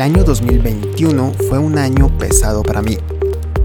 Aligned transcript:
El 0.00 0.04
año 0.04 0.24
2021 0.24 1.34
fue 1.46 1.58
un 1.58 1.76
año 1.76 2.08
pesado 2.16 2.62
para 2.62 2.80
mí. 2.80 2.96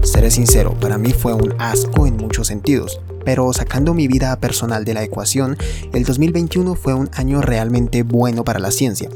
Seré 0.02 0.30
sincero, 0.30 0.78
para 0.78 0.98
mí 0.98 1.14
fue 1.14 1.32
un 1.32 1.54
asco 1.58 2.06
en 2.06 2.18
muchos 2.18 2.48
sentidos, 2.48 3.00
pero 3.24 3.50
sacando 3.54 3.94
mi 3.94 4.06
vida 4.06 4.38
personal 4.38 4.84
de 4.84 4.92
la 4.92 5.02
ecuación, 5.02 5.56
el 5.94 6.04
2021 6.04 6.74
fue 6.74 6.92
un 6.92 7.08
año 7.14 7.40
realmente 7.40 8.02
bueno 8.02 8.44
para 8.44 8.58
la 8.58 8.70
ciencia 8.70 9.08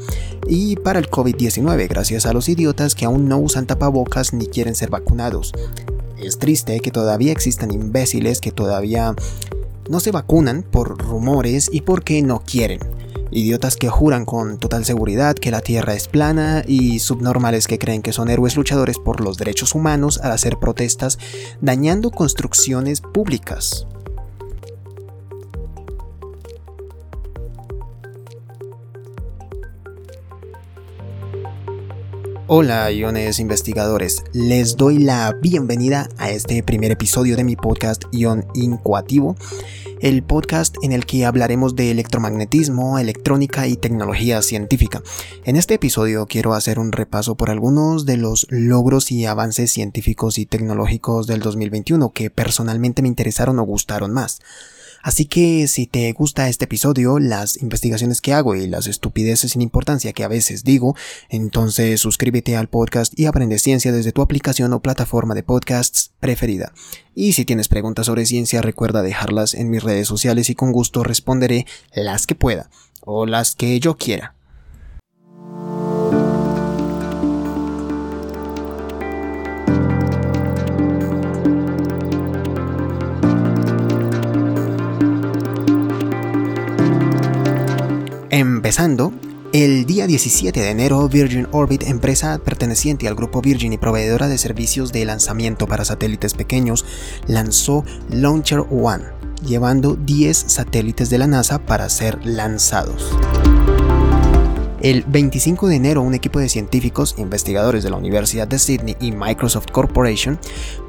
y 0.47 0.77
para 0.77 0.97
el 0.97 1.11
COVID-19 1.11 1.87
gracias 1.87 2.25
a 2.25 2.33
los 2.33 2.49
idiotas 2.49 2.95
que 2.95 3.05
aún 3.05 3.29
no 3.29 3.37
usan 3.37 3.67
tapabocas 3.67 4.33
ni 4.33 4.47
quieren 4.47 4.73
ser 4.73 4.89
vacunados. 4.89 5.53
Es 6.17 6.39
triste 6.39 6.79
que 6.79 6.89
todavía 6.89 7.33
existan 7.33 7.69
imbéciles 7.69 8.41
que 8.41 8.51
todavía 8.51 9.13
no 9.91 9.99
se 9.99 10.09
vacunan 10.09 10.63
por 10.63 10.97
rumores 10.97 11.69
y 11.71 11.81
porque 11.81 12.23
no 12.23 12.41
quieren. 12.43 12.79
Idiotas 13.31 13.77
que 13.77 13.87
juran 13.89 14.25
con 14.25 14.57
total 14.57 14.83
seguridad 14.83 15.35
que 15.35 15.51
la 15.51 15.61
Tierra 15.61 15.93
es 15.93 16.09
plana 16.09 16.63
y 16.67 16.99
subnormales 16.99 17.67
que 17.67 17.79
creen 17.79 18.01
que 18.01 18.11
son 18.11 18.29
héroes 18.29 18.57
luchadores 18.57 18.99
por 18.99 19.21
los 19.21 19.37
derechos 19.37 19.73
humanos 19.73 20.19
al 20.21 20.31
hacer 20.31 20.57
protestas 20.57 21.17
dañando 21.61 22.11
construcciones 22.11 22.99
públicas. 22.99 23.87
Hola, 32.53 32.91
iones 32.91 33.39
investigadores. 33.39 34.25
Les 34.33 34.75
doy 34.75 34.97
la 34.97 35.31
bienvenida 35.31 36.09
a 36.17 36.31
este 36.31 36.61
primer 36.63 36.91
episodio 36.91 37.37
de 37.37 37.45
mi 37.45 37.55
podcast 37.55 38.03
Ion 38.11 38.45
Incoativo 38.55 39.37
el 40.01 40.23
podcast 40.23 40.75
en 40.81 40.91
el 40.91 41.05
que 41.05 41.25
hablaremos 41.25 41.75
de 41.75 41.91
electromagnetismo, 41.91 42.97
electrónica 42.97 43.67
y 43.67 43.77
tecnología 43.77 44.41
científica. 44.41 45.01
En 45.45 45.55
este 45.55 45.75
episodio 45.75 46.25
quiero 46.25 46.53
hacer 46.53 46.79
un 46.79 46.91
repaso 46.91 47.35
por 47.35 47.51
algunos 47.51 48.05
de 48.05 48.17
los 48.17 48.47
logros 48.49 49.11
y 49.11 49.25
avances 49.25 49.71
científicos 49.71 50.39
y 50.39 50.45
tecnológicos 50.45 51.27
del 51.27 51.39
2021 51.39 52.11
que 52.13 52.31
personalmente 52.31 53.01
me 53.01 53.07
interesaron 53.07 53.59
o 53.59 53.63
gustaron 53.63 54.11
más. 54.11 54.39
Así 55.03 55.25
que 55.25 55.67
si 55.67 55.87
te 55.87 56.11
gusta 56.13 56.49
este 56.49 56.65
episodio, 56.65 57.19
las 57.19 57.61
investigaciones 57.61 58.21
que 58.21 58.33
hago 58.33 58.55
y 58.55 58.67
las 58.67 58.87
estupideces 58.87 59.51
sin 59.51 59.61
importancia 59.61 60.13
que 60.13 60.23
a 60.23 60.27
veces 60.27 60.63
digo, 60.63 60.95
entonces 61.29 61.99
suscríbete 61.99 62.55
al 62.55 62.69
podcast 62.69 63.17
y 63.19 63.25
aprende 63.25 63.59
ciencia 63.59 63.91
desde 63.91 64.11
tu 64.11 64.21
aplicación 64.21 64.73
o 64.73 64.81
plataforma 64.81 65.35
de 65.35 65.43
podcasts 65.43 66.11
preferida. 66.19 66.73
Y 67.15 67.33
si 67.33 67.45
tienes 67.45 67.67
preguntas 67.67 68.05
sobre 68.05 68.25
ciencia, 68.25 68.61
recuerda 68.61 69.01
dejarlas 69.01 69.53
en 69.53 69.69
mis 69.69 69.83
redes 69.83 70.07
sociales 70.07 70.49
y 70.49 70.55
con 70.55 70.71
gusto 70.71 71.03
responderé 71.03 71.65
las 71.93 72.27
que 72.27 72.35
pueda 72.35 72.69
o 73.01 73.25
las 73.25 73.55
que 73.55 73.79
yo 73.79 73.97
quiera. 73.97 74.35
Empezando, 88.41 89.13
el 89.53 89.85
día 89.85 90.07
17 90.07 90.59
de 90.59 90.71
enero, 90.71 91.07
Virgin 91.07 91.47
Orbit, 91.51 91.83
empresa 91.83 92.39
perteneciente 92.39 93.07
al 93.07 93.13
grupo 93.13 93.39
Virgin 93.39 93.71
y 93.71 93.77
proveedora 93.77 94.27
de 94.27 94.39
servicios 94.39 94.91
de 94.91 95.05
lanzamiento 95.05 95.67
para 95.67 95.85
satélites 95.85 96.33
pequeños, 96.33 96.83
lanzó 97.27 97.85
Launcher 98.09 98.61
One, 98.71 99.03
llevando 99.45 99.95
10 99.95 100.35
satélites 100.47 101.11
de 101.11 101.19
la 101.19 101.27
NASA 101.27 101.59
para 101.67 101.87
ser 101.87 102.17
lanzados. 102.25 103.15
El 104.81 105.03
25 105.03 105.67
de 105.67 105.75
enero, 105.75 106.01
un 106.01 106.15
equipo 106.15 106.39
de 106.39 106.49
científicos, 106.49 107.13
investigadores 107.19 107.83
de 107.83 107.91
la 107.91 107.97
Universidad 107.97 108.47
de 108.47 108.57
Sydney 108.57 108.97
y 108.99 109.11
Microsoft 109.11 109.69
Corporation 109.71 110.39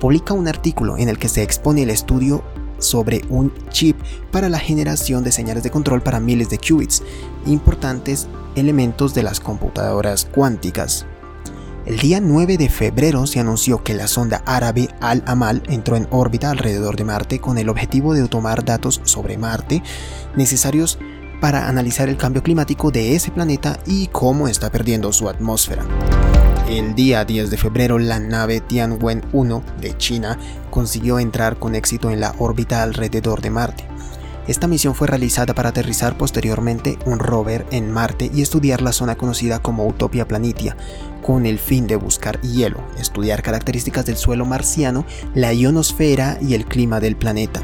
publica 0.01 0.33
un 0.33 0.49
artículo 0.49 0.97
en 0.97 1.11
el 1.11 1.19
que 1.19 1.29
se 1.29 1.43
expone 1.43 1.83
el 1.83 1.91
estudio 1.91 2.43
sobre 2.83 3.25
un 3.29 3.53
chip 3.71 3.97
para 4.31 4.49
la 4.49 4.59
generación 4.59 5.25
de 5.25 5.33
señales 5.33 5.63
de 5.63 5.71
control 5.71 6.03
para 6.03 6.21
miles 6.21 6.51
de 6.51 6.59
qubits, 6.59 7.03
importantes 7.47 8.29
elementos 8.55 9.15
de 9.15 9.23
las 9.23 9.41
computadoras 9.41 10.27
cuánticas. 10.27 11.07
El 11.85 11.99
día 11.99 12.21
9 12.21 12.59
de 12.59 12.69
febrero 12.69 13.27
se 13.27 13.41
anunció 13.41 13.83
que 13.83 13.95
la 13.95 14.07
sonda 14.07 14.43
árabe 14.47 14.89
Al-Amal 15.01 15.65
entró 15.69 15.97
en 15.97 16.07
órbita 16.11 16.51
alrededor 16.51 16.97
de 16.97 17.05
Marte 17.05 17.41
con 17.41 17.59
el 17.59 17.69
objetivo 17.69 18.15
de 18.15 18.29
tomar 18.29 18.65
datos 18.65 19.01
sobre 19.05 19.37
Marte 19.37 19.83
necesarios 20.37 20.99
para 21.41 21.69
analizar 21.69 22.09
el 22.09 22.17
cambio 22.17 22.45
climático 22.45 22.93
de 22.93 23.17
ese 23.17 23.33
planeta 23.33 23.81
y 23.85 24.07
cómo 24.07 24.47
está 24.47 24.71
perdiendo 24.71 25.13
su 25.13 25.29
atmósfera. 25.29 25.85
El 26.73 26.95
día 26.95 27.27
10 27.27 27.51
de 27.51 27.59
febrero, 27.59 27.99
la 27.99 28.19
nave 28.19 28.63
Tianwen-1 28.67 29.63
de 29.83 29.95
China 29.99 30.39
consiguió 30.71 31.19
entrar 31.19 31.59
con 31.59 31.75
éxito 31.75 32.11
en 32.11 32.19
la 32.19 32.35
órbita 32.39 32.83
alrededor 32.83 33.43
de 33.43 33.51
Marte. 33.51 33.85
Esta 34.49 34.69
misión 34.69 34.95
fue 34.95 35.07
realizada 35.07 35.53
para 35.53 35.69
aterrizar 35.69 36.17
posteriormente 36.17 36.97
un 37.05 37.19
rover 37.19 37.67
en 37.73 37.91
Marte 37.91 38.31
y 38.33 38.41
estudiar 38.41 38.81
la 38.81 38.93
zona 38.93 39.17
conocida 39.17 39.59
como 39.59 39.87
Utopia 39.87 40.27
Planitia, 40.27 40.75
con 41.21 41.45
el 41.45 41.59
fin 41.59 41.87
de 41.87 41.97
buscar 41.97 42.41
hielo, 42.41 42.83
estudiar 42.99 43.43
características 43.43 44.07
del 44.07 44.17
suelo 44.17 44.47
marciano, 44.47 45.05
la 45.35 45.53
ionosfera 45.53 46.39
y 46.41 46.55
el 46.55 46.65
clima 46.65 47.01
del 47.01 47.17
planeta. 47.17 47.61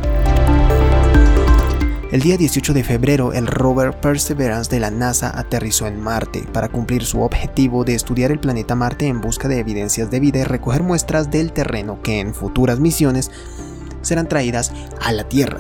El 2.11 2.23
día 2.23 2.39
18 2.39 2.73
de 2.73 2.85
febrero, 2.85 3.35
el 3.35 3.47
rover 3.47 4.01
Perseverance 4.01 4.71
de 4.71 4.81
la 4.81 4.91
NASA 4.91 5.31
aterrizó 5.39 5.87
en 5.87 6.01
Marte 6.01 6.43
para 6.55 6.71
cumplir 6.71 7.05
su 7.05 7.21
objetivo 7.21 7.85
de 7.85 7.95
estudiar 7.95 8.33
el 8.33 8.41
planeta 8.41 8.75
Marte 8.75 9.09
en 9.09 9.21
busca 9.21 9.47
de 9.47 9.59
evidencias 9.59 10.11
de 10.11 10.19
vida 10.19 10.39
y 10.39 10.45
recoger 10.45 10.83
muestras 10.83 11.31
del 11.31 11.53
terreno 11.53 12.01
que 12.03 12.21
en 12.21 12.33
futuras 12.33 12.81
misiones 12.81 13.31
serán 14.01 14.27
traídas 14.27 14.73
a 15.03 15.13
la 15.13 15.29
Tierra. 15.29 15.59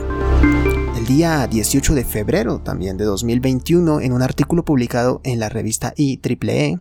El 0.96 1.04
día 1.04 1.46
18 1.46 1.94
de 1.94 2.04
febrero 2.06 2.60
también 2.60 2.96
de 2.96 3.04
2021, 3.04 4.00
en 4.00 4.14
un 4.14 4.22
artículo 4.22 4.64
publicado 4.64 5.20
en 5.24 5.40
la 5.40 5.50
revista 5.50 5.92
IEEE, 5.96 6.80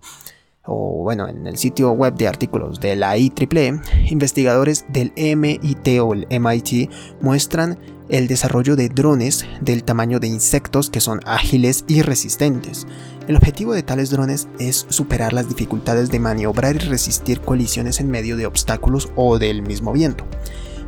o 0.68 1.04
bueno, 1.04 1.28
en 1.28 1.48
el 1.48 1.58
sitio 1.58 1.92
web 1.92 2.16
de 2.16 2.28
artículos 2.28 2.80
de 2.80 2.96
la 2.96 3.18
IEEE, 3.18 3.80
investigadores 4.10 4.86
del 4.90 5.14
MIT 5.16 6.00
o 6.02 6.14
el 6.14 6.28
MIT 6.30 6.92
muestran 7.22 7.80
el 8.10 8.28
desarrollo 8.28 8.76
de 8.76 8.90
drones 8.90 9.46
del 9.62 9.84
tamaño 9.84 10.20
de 10.20 10.28
insectos 10.28 10.90
que 10.90 11.02
son 11.02 11.20
ágiles 11.26 11.86
y 11.88 12.02
resistentes. 12.02 12.88
El 13.28 13.36
objetivo 13.36 13.74
de 13.74 13.84
tales 13.84 14.10
drones 14.10 14.48
es 14.60 14.86
superar 14.90 15.34
las 15.34 15.50
dificultades 15.50 16.10
de 16.10 16.20
maniobrar 16.20 16.76
y 16.76 16.80
resistir 16.80 17.42
colisiones 17.42 18.00
en 18.00 18.10
medio 18.10 18.38
de 18.38 18.46
obstáculos 18.46 19.10
o 19.16 19.40
del 19.40 19.62
mismo 19.62 19.92
viento. 19.92 20.26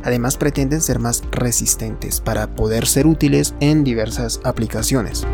Además 0.02 0.38
pretenden 0.38 0.80
ser 0.80 0.98
más 0.98 1.22
resistentes 1.30 2.20
para 2.20 2.54
poder 2.54 2.86
ser 2.86 3.06
útiles 3.06 3.54
en 3.60 3.84
diversas 3.84 4.40
aplicaciones. 4.44 5.26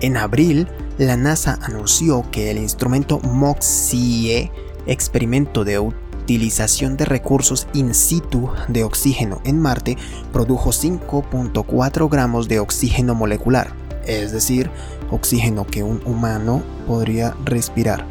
En 0.00 0.16
abril, 0.16 0.66
la 0.98 1.16
NASA 1.16 1.58
anunció 1.62 2.24
que 2.30 2.50
el 2.50 2.58
instrumento 2.58 3.18
MOXIE, 3.20 4.50
experimento 4.86 5.64
de 5.64 5.78
utilización 5.78 6.96
de 6.96 7.04
recursos 7.04 7.66
in 7.72 7.94
situ 7.94 8.50
de 8.68 8.84
oxígeno 8.84 9.40
en 9.44 9.58
Marte 9.60 9.96
produjo 10.32 10.70
5.4 10.70 12.10
gramos 12.10 12.48
de 12.48 12.60
oxígeno 12.60 13.14
molecular, 13.14 13.72
es 14.06 14.32
decir, 14.32 14.70
oxígeno 15.10 15.66
que 15.66 15.82
un 15.82 16.02
humano 16.04 16.62
podría 16.86 17.34
respirar. 17.44 18.06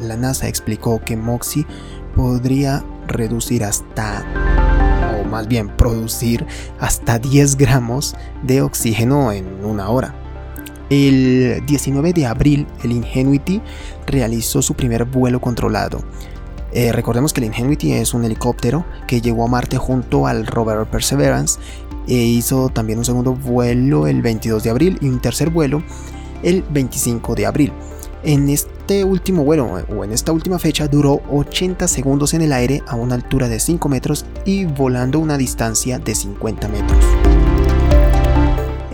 La 0.00 0.16
NASA 0.16 0.48
explicó 0.48 1.00
que 1.04 1.16
MOXIE 1.16 1.66
podría 2.14 2.84
reducir 3.06 3.62
hasta, 3.62 4.24
o 5.20 5.28
más 5.28 5.46
bien 5.46 5.68
producir 5.76 6.44
hasta 6.80 7.18
10 7.18 7.56
gramos 7.56 8.16
de 8.42 8.62
oxígeno 8.62 9.32
en 9.32 9.64
una 9.64 9.88
hora. 9.90 10.25
El 10.90 11.64
19 11.66 12.12
de 12.12 12.26
abril, 12.26 12.66
el 12.84 12.92
Ingenuity 12.92 13.60
realizó 14.06 14.62
su 14.62 14.74
primer 14.74 15.04
vuelo 15.04 15.40
controlado 15.40 16.04
eh, 16.76 16.92
recordemos 16.92 17.32
que 17.32 17.40
el 17.40 17.46
Ingenuity 17.46 17.92
es 17.92 18.12
un 18.12 18.26
helicóptero 18.26 18.84
que 19.06 19.22
llegó 19.22 19.44
a 19.44 19.48
Marte 19.48 19.78
junto 19.78 20.26
al 20.26 20.46
rover 20.46 20.86
Perseverance 20.86 21.58
e 22.06 22.12
hizo 22.12 22.68
también 22.68 22.98
un 22.98 23.04
segundo 23.06 23.32
vuelo 23.32 24.06
el 24.06 24.20
22 24.20 24.62
de 24.62 24.68
abril 24.68 24.98
y 25.00 25.08
un 25.08 25.20
tercer 25.20 25.48
vuelo 25.48 25.82
el 26.42 26.62
25 26.62 27.34
de 27.34 27.46
abril. 27.46 27.72
En 28.22 28.50
este 28.50 29.04
último 29.04 29.42
vuelo 29.42 29.70
o 29.88 30.04
en 30.04 30.12
esta 30.12 30.32
última 30.32 30.58
fecha 30.58 30.86
duró 30.86 31.22
80 31.30 31.88
segundos 31.88 32.34
en 32.34 32.42
el 32.42 32.52
aire 32.52 32.82
a 32.86 32.96
una 32.96 33.14
altura 33.14 33.48
de 33.48 33.58
5 33.58 33.88
metros 33.88 34.26
y 34.44 34.66
volando 34.66 35.18
una 35.18 35.38
distancia 35.38 35.98
de 35.98 36.14
50 36.14 36.68
metros. 36.68 37.15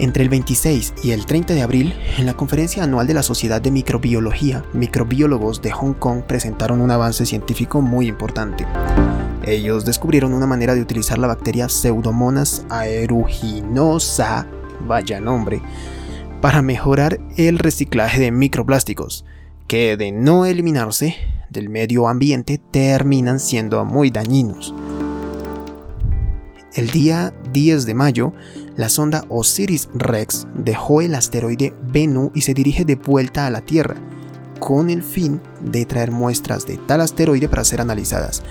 Entre 0.02 0.24
el 0.24 0.30
26 0.30 0.94
y 1.04 1.12
el 1.12 1.26
30 1.26 1.54
de 1.54 1.62
abril, 1.62 1.94
en 2.18 2.26
la 2.26 2.34
conferencia 2.34 2.82
anual 2.82 3.06
de 3.06 3.14
la 3.14 3.22
Sociedad 3.22 3.62
de 3.62 3.70
Microbiología, 3.70 4.64
microbiólogos 4.72 5.62
de 5.62 5.70
Hong 5.70 5.94
Kong 5.94 6.24
presentaron 6.24 6.80
un 6.80 6.90
avance 6.90 7.24
científico 7.24 7.80
muy 7.80 8.08
importante. 8.08 8.66
Ellos 9.44 9.84
descubrieron 9.84 10.34
una 10.34 10.48
manera 10.48 10.74
de 10.74 10.80
utilizar 10.80 11.18
la 11.18 11.28
bacteria 11.28 11.68
Pseudomonas 11.68 12.66
aeruginosa, 12.68 14.48
vaya 14.88 15.20
nombre, 15.20 15.62
para 16.40 16.62
mejorar 16.62 17.20
el 17.36 17.60
reciclaje 17.60 18.20
de 18.20 18.32
microplásticos, 18.32 19.24
que 19.68 19.96
de 19.96 20.10
no 20.10 20.46
eliminarse 20.46 21.14
del 21.48 21.68
medio 21.68 22.08
ambiente 22.08 22.58
terminan 22.72 23.38
siendo 23.38 23.84
muy 23.84 24.10
dañinos. 24.10 24.74
El 26.74 26.90
día 26.90 27.34
10 27.52 27.84
de 27.84 27.94
mayo, 27.94 28.32
la 28.76 28.88
sonda 28.88 29.24
Osiris-Rex 29.28 30.46
dejó 30.54 31.00
el 31.00 31.14
asteroide 31.14 31.74
Bennu 31.92 32.30
y 32.34 32.42
se 32.42 32.54
dirige 32.54 32.84
de 32.84 32.96
vuelta 32.96 33.46
a 33.46 33.50
la 33.50 33.60
Tierra, 33.60 33.96
con 34.58 34.90
el 34.90 35.02
fin 35.02 35.40
de 35.60 35.84
traer 35.84 36.10
muestras 36.10 36.66
de 36.66 36.78
tal 36.78 37.00
asteroide 37.00 37.48
para 37.48 37.64
ser 37.64 37.80
analizadas. 37.80 38.42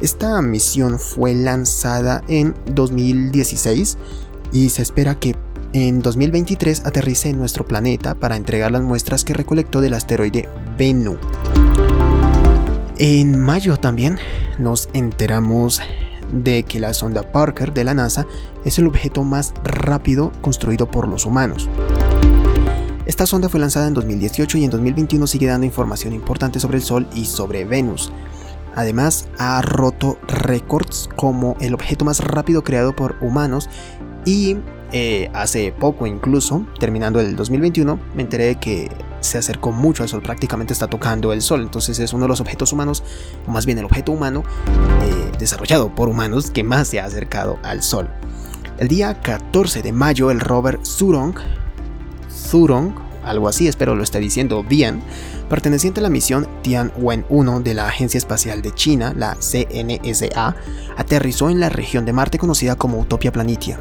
Esta 0.00 0.42
misión 0.42 0.98
fue 0.98 1.34
lanzada 1.34 2.24
en 2.28 2.54
2016 2.74 3.98
y 4.52 4.68
se 4.70 4.82
espera 4.82 5.18
que 5.18 5.36
en 5.72 6.02
2023 6.02 6.84
aterrice 6.84 7.30
en 7.30 7.38
nuestro 7.38 7.66
planeta 7.66 8.14
para 8.14 8.36
entregar 8.36 8.72
las 8.72 8.82
muestras 8.82 9.24
que 9.24 9.32
recolectó 9.32 9.80
del 9.80 9.94
asteroide 9.94 10.48
Bennu. 10.76 11.16
En 12.98 13.40
mayo 13.40 13.76
también 13.78 14.18
nos 14.58 14.88
enteramos 14.92 15.80
de 16.32 16.64
que 16.64 16.80
la 16.80 16.94
sonda 16.94 17.30
Parker 17.30 17.72
de 17.72 17.84
la 17.84 17.94
NASA 17.94 18.26
es 18.64 18.78
el 18.78 18.86
objeto 18.86 19.22
más 19.22 19.54
rápido 19.62 20.32
construido 20.40 20.90
por 20.90 21.06
los 21.06 21.26
humanos. 21.26 21.68
Esta 23.06 23.26
sonda 23.26 23.48
fue 23.48 23.60
lanzada 23.60 23.88
en 23.88 23.94
2018 23.94 24.58
y 24.58 24.64
en 24.64 24.70
2021 24.70 25.26
sigue 25.26 25.46
dando 25.46 25.66
información 25.66 26.12
importante 26.12 26.60
sobre 26.60 26.78
el 26.78 26.82
Sol 26.82 27.06
y 27.14 27.26
sobre 27.26 27.64
Venus. 27.64 28.12
Además, 28.74 29.28
ha 29.38 29.60
roto 29.60 30.18
récords 30.28 31.08
como 31.16 31.56
el 31.60 31.74
objeto 31.74 32.04
más 32.04 32.20
rápido 32.20 32.64
creado 32.64 32.96
por 32.96 33.16
humanos 33.20 33.68
y 34.24 34.56
eh, 34.92 35.30
hace 35.34 35.72
poco 35.72 36.06
incluso, 36.06 36.66
terminando 36.78 37.20
el 37.20 37.36
2021, 37.36 37.98
me 38.14 38.22
enteré 38.22 38.44
de 38.46 38.54
que 38.56 38.90
se 39.22 39.38
acercó 39.38 39.72
mucho 39.72 40.02
al 40.02 40.08
Sol, 40.08 40.22
prácticamente 40.22 40.72
está 40.72 40.86
tocando 40.86 41.32
el 41.32 41.42
Sol, 41.42 41.62
entonces 41.62 41.98
es 41.98 42.12
uno 42.12 42.24
de 42.24 42.28
los 42.28 42.40
objetos 42.40 42.72
humanos, 42.72 43.02
o 43.46 43.50
más 43.50 43.66
bien 43.66 43.78
el 43.78 43.84
objeto 43.84 44.12
humano 44.12 44.44
eh, 45.02 45.32
desarrollado 45.38 45.94
por 45.94 46.08
humanos 46.08 46.50
que 46.50 46.62
más 46.62 46.88
se 46.88 47.00
ha 47.00 47.04
acercado 47.04 47.58
al 47.62 47.82
Sol. 47.82 48.08
El 48.78 48.88
día 48.88 49.20
14 49.20 49.82
de 49.82 49.92
mayo 49.92 50.30
el 50.30 50.40
rover 50.40 50.80
Zhurong, 50.84 51.34
Zhurong, 52.30 52.94
algo 53.24 53.48
así, 53.48 53.68
espero 53.68 53.94
lo 53.94 54.02
esté 54.02 54.18
diciendo 54.18 54.64
bien, 54.64 55.02
perteneciente 55.48 56.00
a 56.00 56.02
la 56.02 56.08
misión 56.08 56.48
Tianwen-1 56.62 57.62
de 57.62 57.74
la 57.74 57.86
Agencia 57.86 58.18
Espacial 58.18 58.62
de 58.62 58.74
China, 58.74 59.12
la 59.16 59.36
CNSA, 59.36 60.56
aterrizó 60.96 61.50
en 61.50 61.60
la 61.60 61.68
región 61.68 62.04
de 62.04 62.12
Marte 62.12 62.38
conocida 62.38 62.74
como 62.74 62.98
Utopia 62.98 63.32
Planitia, 63.32 63.78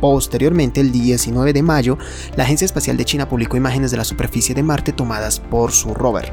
Posteriormente, 0.00 0.80
el 0.80 0.92
19 0.92 1.52
de 1.52 1.62
mayo, 1.62 1.98
la 2.36 2.44
Agencia 2.44 2.64
Espacial 2.64 2.96
de 2.96 3.04
China 3.04 3.28
publicó 3.28 3.56
imágenes 3.56 3.90
de 3.90 3.96
la 3.96 4.04
superficie 4.04 4.54
de 4.54 4.62
Marte 4.62 4.92
tomadas 4.92 5.40
por 5.40 5.72
su 5.72 5.94
rover. 5.94 6.32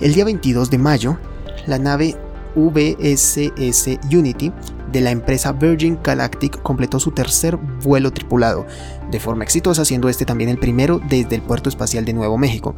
El 0.00 0.14
día 0.14 0.24
22 0.24 0.70
de 0.70 0.78
mayo, 0.78 1.18
la 1.66 1.78
nave 1.78 2.16
VSS 2.56 4.00
Unity 4.10 4.52
de 4.90 5.00
la 5.00 5.10
empresa 5.10 5.52
Virgin 5.52 5.98
Galactic 6.02 6.60
completó 6.62 6.98
su 6.98 7.12
tercer 7.12 7.56
vuelo 7.56 8.12
tripulado, 8.12 8.66
de 9.10 9.20
forma 9.20 9.44
exitosa, 9.44 9.84
siendo 9.84 10.08
este 10.08 10.24
también 10.24 10.50
el 10.50 10.58
primero 10.58 11.00
desde 11.08 11.36
el 11.36 11.42
puerto 11.42 11.68
espacial 11.68 12.04
de 12.04 12.12
Nuevo 12.12 12.38
México. 12.38 12.74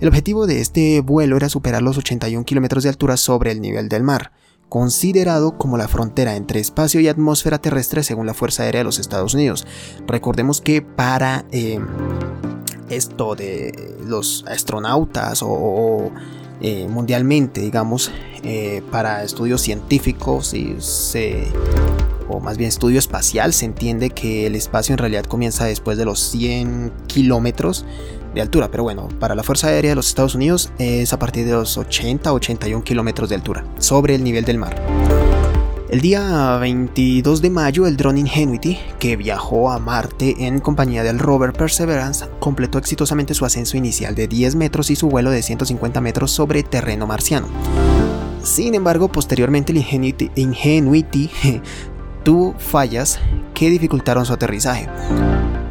El 0.00 0.08
objetivo 0.08 0.46
de 0.46 0.60
este 0.60 1.00
vuelo 1.00 1.36
era 1.36 1.48
superar 1.48 1.82
los 1.82 1.98
81 1.98 2.44
kilómetros 2.44 2.82
de 2.82 2.88
altura 2.88 3.16
sobre 3.16 3.52
el 3.52 3.60
nivel 3.60 3.88
del 3.88 4.02
mar 4.02 4.32
considerado 4.72 5.58
como 5.58 5.76
la 5.76 5.86
frontera 5.86 6.34
entre 6.34 6.58
espacio 6.58 6.98
y 6.98 7.06
atmósfera 7.06 7.58
terrestre 7.58 8.02
según 8.02 8.24
la 8.24 8.32
Fuerza 8.32 8.62
Aérea 8.62 8.78
de 8.78 8.84
los 8.84 8.98
Estados 8.98 9.34
Unidos. 9.34 9.66
Recordemos 10.06 10.62
que 10.62 10.80
para 10.80 11.44
eh, 11.52 11.78
esto 12.88 13.34
de 13.34 13.98
los 14.06 14.46
astronautas 14.48 15.42
o, 15.42 16.10
eh, 16.62 16.88
mundialmente, 16.88 17.60
digamos, 17.60 18.10
eh, 18.44 18.82
para 18.90 19.22
estudios 19.24 19.60
científicos 19.60 20.54
y 20.54 20.74
o 22.32 22.40
más 22.40 22.56
bien 22.56 22.68
estudio 22.68 22.98
espacial, 22.98 23.52
se 23.52 23.66
entiende 23.66 24.10
que 24.10 24.46
el 24.46 24.56
espacio 24.56 24.92
en 24.94 24.98
realidad 24.98 25.24
comienza 25.24 25.64
después 25.64 25.98
de 25.98 26.04
los 26.04 26.20
100 26.20 26.92
kilómetros 27.06 27.84
de 28.34 28.40
altura, 28.40 28.70
pero 28.70 28.82
bueno, 28.82 29.08
para 29.20 29.34
la 29.34 29.42
Fuerza 29.42 29.68
Aérea 29.68 29.90
de 29.90 29.96
los 29.96 30.08
Estados 30.08 30.34
Unidos 30.34 30.72
es 30.78 31.12
a 31.12 31.18
partir 31.18 31.44
de 31.44 31.52
los 31.52 31.76
80-81 31.78 32.82
kilómetros 32.82 33.28
de 33.28 33.34
altura, 33.34 33.64
sobre 33.78 34.14
el 34.14 34.24
nivel 34.24 34.44
del 34.44 34.58
mar. 34.58 34.74
El 35.90 36.00
día 36.00 36.56
22 36.56 37.42
de 37.42 37.50
mayo, 37.50 37.86
el 37.86 37.98
dron 37.98 38.16
Ingenuity, 38.16 38.78
que 38.98 39.16
viajó 39.16 39.70
a 39.70 39.78
Marte 39.78 40.46
en 40.46 40.58
compañía 40.58 41.02
del 41.02 41.18
rover 41.18 41.52
Perseverance, 41.52 42.24
completó 42.40 42.78
exitosamente 42.78 43.34
su 43.34 43.44
ascenso 43.44 43.76
inicial 43.76 44.14
de 44.14 44.26
10 44.26 44.54
metros 44.54 44.88
y 44.90 44.96
su 44.96 45.10
vuelo 45.10 45.30
de 45.30 45.42
150 45.42 46.00
metros 46.00 46.30
sobre 46.30 46.62
terreno 46.62 47.06
marciano. 47.06 47.48
Sin 48.42 48.74
embargo, 48.74 49.08
posteriormente 49.08 49.72
el 49.72 49.78
Ingenuity, 49.78 50.30
Ingenuity 50.34 51.30
tuvo 52.22 52.54
fallas 52.58 53.18
que 53.54 53.70
dificultaron 53.70 54.24
su 54.26 54.32
aterrizaje. 54.32 54.88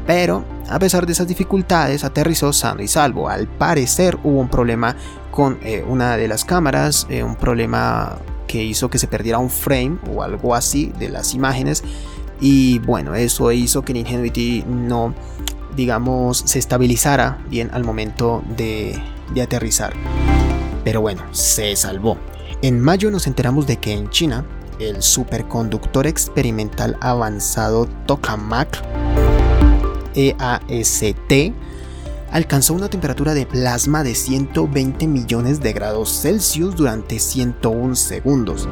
Pero 0.05 0.43
a 0.71 0.79
pesar 0.79 1.05
de 1.05 1.11
esas 1.11 1.27
dificultades, 1.27 2.05
aterrizó 2.05 2.53
sano 2.53 2.81
y 2.81 2.87
salvo. 2.87 3.27
Al 3.27 3.47
parecer 3.47 4.17
hubo 4.23 4.39
un 4.39 4.49
problema 4.49 4.95
con 5.29 5.59
eh, 5.63 5.83
una 5.85 6.15
de 6.15 6.29
las 6.29 6.45
cámaras, 6.45 7.07
eh, 7.09 7.23
un 7.23 7.35
problema 7.35 8.17
que 8.47 8.63
hizo 8.63 8.89
que 8.89 8.97
se 8.97 9.07
perdiera 9.07 9.37
un 9.37 9.49
frame 9.49 9.97
o 10.13 10.23
algo 10.23 10.55
así 10.55 10.93
de 10.97 11.09
las 11.09 11.33
imágenes. 11.33 11.83
Y 12.39 12.79
bueno, 12.79 13.15
eso 13.15 13.51
hizo 13.51 13.83
que 13.83 13.91
Ingenuity 13.91 14.63
no, 14.65 15.13
digamos, 15.75 16.37
se 16.45 16.59
estabilizara 16.59 17.37
bien 17.49 17.69
al 17.73 17.83
momento 17.83 18.41
de, 18.55 18.97
de 19.33 19.41
aterrizar. 19.41 19.93
Pero 20.85 21.01
bueno, 21.01 21.21
se 21.31 21.75
salvó. 21.75 22.17
En 22.61 22.79
mayo 22.79 23.11
nos 23.11 23.27
enteramos 23.27 23.67
de 23.67 23.77
que 23.77 23.91
en 23.91 24.09
China, 24.09 24.45
el 24.81 25.01
superconductor 25.01 26.07
experimental 26.07 26.97
avanzado 27.01 27.87
Tokamak 28.05 28.83
EAST 30.15 31.53
alcanzó 32.31 32.73
una 32.73 32.89
temperatura 32.89 33.33
de 33.33 33.45
plasma 33.45 34.03
de 34.03 34.15
120 34.15 35.07
millones 35.07 35.59
de 35.59 35.73
grados 35.73 36.21
Celsius 36.21 36.75
durante 36.75 37.19
101 37.19 37.95
segundos. 37.95 38.67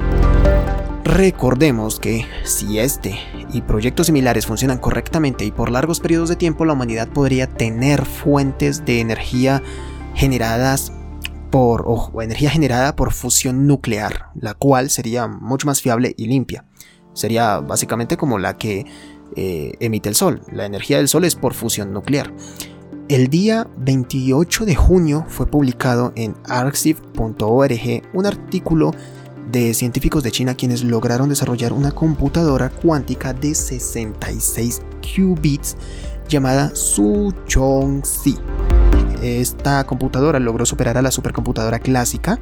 Recordemos 1.04 2.00
que 2.00 2.26
si 2.44 2.80
este 2.80 3.20
y 3.52 3.62
proyectos 3.62 4.08
similares 4.08 4.46
funcionan 4.46 4.78
correctamente 4.78 5.44
y 5.44 5.52
por 5.52 5.72
largos 5.72 6.00
periodos 6.00 6.30
de 6.30 6.36
tiempo, 6.36 6.66
la 6.66 6.74
humanidad 6.74 7.08
podría 7.10 7.48
tener 7.48 8.06
fuentes 8.06 8.86
de 8.86 9.00
energía 9.00 9.62
generadas 10.14 10.92
por 11.50 11.86
energía 12.22 12.50
generada 12.50 12.96
por 12.96 13.12
fusión 13.12 13.68
nuclear, 13.68 14.30
la 14.36 14.54
cual 14.54 14.90
sería 14.90 15.28
mucho 15.28 15.68
más 15.68 15.82
fiable 15.82 16.14
y 16.18 16.28
limpia. 16.28 16.66
Sería 17.14 17.60
básicamente 17.60 18.18
como 18.18 18.38
la 18.38 18.58
que 18.58 18.86
eh, 19.36 19.74
emite 19.80 20.10
el 20.10 20.16
Sol. 20.16 20.42
La 20.52 20.66
energía 20.66 20.98
del 20.98 21.08
Sol 21.08 21.26
es 21.26 21.36
por 21.36 21.54
fusión 21.54 21.92
nuclear. 21.92 22.34
El 23.08 23.28
día 23.30 23.68
28 23.78 24.66
de 24.66 24.76
junio 24.76 25.26
fue 25.28 25.48
publicado 25.48 26.14
en 26.16 26.36
arxiv.org 26.48 28.04
un 28.14 28.26
artículo 28.26 28.92
de 29.52 29.74
científicos 29.74 30.22
de 30.22 30.32
China 30.32 30.54
quienes 30.54 30.84
lograron 30.84 31.28
desarrollar 31.28 31.74
una 31.74 31.92
computadora 31.92 32.70
cuántica 32.70 33.34
de 33.34 33.56
66 33.56 34.82
qubits 35.02 35.76
llamada 36.28 36.76
Su-Chong-Si. 36.76 38.38
Esta 39.22 39.86
computadora 39.86 40.40
logró 40.40 40.66
superar 40.66 40.98
a 40.98 41.02
la 41.02 41.12
supercomputadora 41.12 41.80
clásica, 41.80 42.40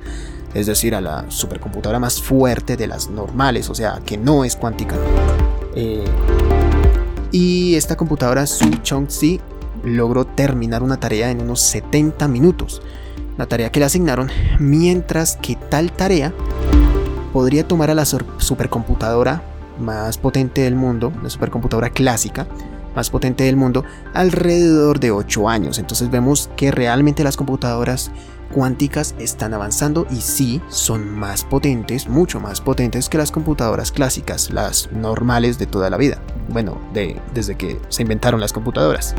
es 0.53 0.67
decir, 0.67 0.95
a 0.95 1.01
la 1.01 1.25
supercomputadora 1.29 1.99
más 1.99 2.21
fuerte 2.21 2.77
de 2.77 2.87
las 2.87 3.09
normales, 3.09 3.69
o 3.69 3.75
sea, 3.75 3.99
que 4.05 4.17
no 4.17 4.43
es 4.43 4.55
cuántica. 4.55 4.95
Eh, 5.75 6.03
y 7.31 7.75
esta 7.75 7.95
computadora 7.95 8.45
Su 8.47 8.69
Chong-si 8.83 9.41
logró 9.83 10.25
terminar 10.25 10.83
una 10.83 10.99
tarea 10.99 11.31
en 11.31 11.41
unos 11.41 11.61
70 11.61 12.27
minutos, 12.27 12.81
la 13.37 13.47
tarea 13.47 13.71
que 13.71 13.79
le 13.79 13.85
asignaron, 13.85 14.29
mientras 14.59 15.37
que 15.37 15.55
tal 15.55 15.91
tarea 15.91 16.33
podría 17.33 17.67
tomar 17.67 17.89
a 17.91 17.95
la 17.95 18.05
supercomputadora 18.05 19.43
más 19.79 20.17
potente 20.17 20.61
del 20.61 20.75
mundo, 20.75 21.13
la 21.21 21.29
supercomputadora 21.29 21.89
clásica 21.89 22.47
más 22.97 23.09
potente 23.11 23.45
del 23.45 23.55
mundo, 23.55 23.85
alrededor 24.13 24.99
de 24.99 25.11
8 25.11 25.47
años. 25.47 25.79
Entonces 25.79 26.09
vemos 26.09 26.49
que 26.57 26.71
realmente 26.71 27.23
las 27.23 27.37
computadoras 27.37 28.11
cuánticas 28.51 29.13
están 29.19 29.53
avanzando 29.53 30.07
y 30.09 30.21
sí 30.21 30.61
son 30.67 31.09
más 31.17 31.43
potentes, 31.43 32.09
mucho 32.09 32.39
más 32.39 32.59
potentes 32.59 33.07
que 33.07 33.17
las 33.17 33.31
computadoras 33.31 33.91
clásicas, 33.91 34.49
las 34.51 34.91
normales 34.91 35.59
de 35.59 35.67
toda 35.67 35.89
la 35.89 35.97
vida. 35.97 36.19
Bueno, 36.49 36.81
de, 36.93 37.21
desde 37.33 37.55
que 37.55 37.79
se 37.89 38.01
inventaron 38.01 38.39
las 38.39 38.51
computadoras. 38.51 39.13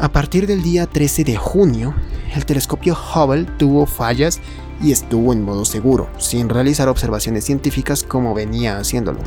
A 0.00 0.08
partir 0.08 0.48
del 0.48 0.62
día 0.62 0.86
13 0.86 1.22
de 1.22 1.36
junio, 1.36 1.94
el 2.34 2.44
telescopio 2.44 2.94
Hubble 2.94 3.44
tuvo 3.56 3.86
fallas 3.86 4.40
y 4.82 4.90
estuvo 4.90 5.32
en 5.32 5.42
modo 5.42 5.64
seguro, 5.64 6.08
sin 6.18 6.48
realizar 6.48 6.88
observaciones 6.88 7.44
científicas 7.44 8.02
como 8.02 8.34
venía 8.34 8.78
haciéndolo. 8.78 9.20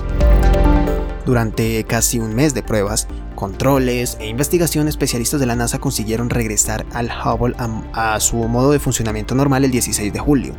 Durante 1.28 1.84
casi 1.84 2.20
un 2.20 2.34
mes 2.34 2.54
de 2.54 2.64
pruebas, 2.64 3.10
controles 3.36 4.16
e 4.22 4.28
investigación, 4.28 4.88
especialistas 4.88 5.42
de 5.42 5.46
la 5.46 5.58
NASA 5.58 5.78
consiguieron 5.78 6.30
regresar 6.30 6.86
al 6.94 7.10
Hubble 7.12 7.54
a, 7.92 8.18
su 8.22 8.38
modo 8.38 8.72
de 8.72 8.80
funcionamiento 8.80 9.36
normal 9.36 9.66
el 9.66 9.72
16 9.72 10.14
de 10.14 10.20
julio 10.20 10.54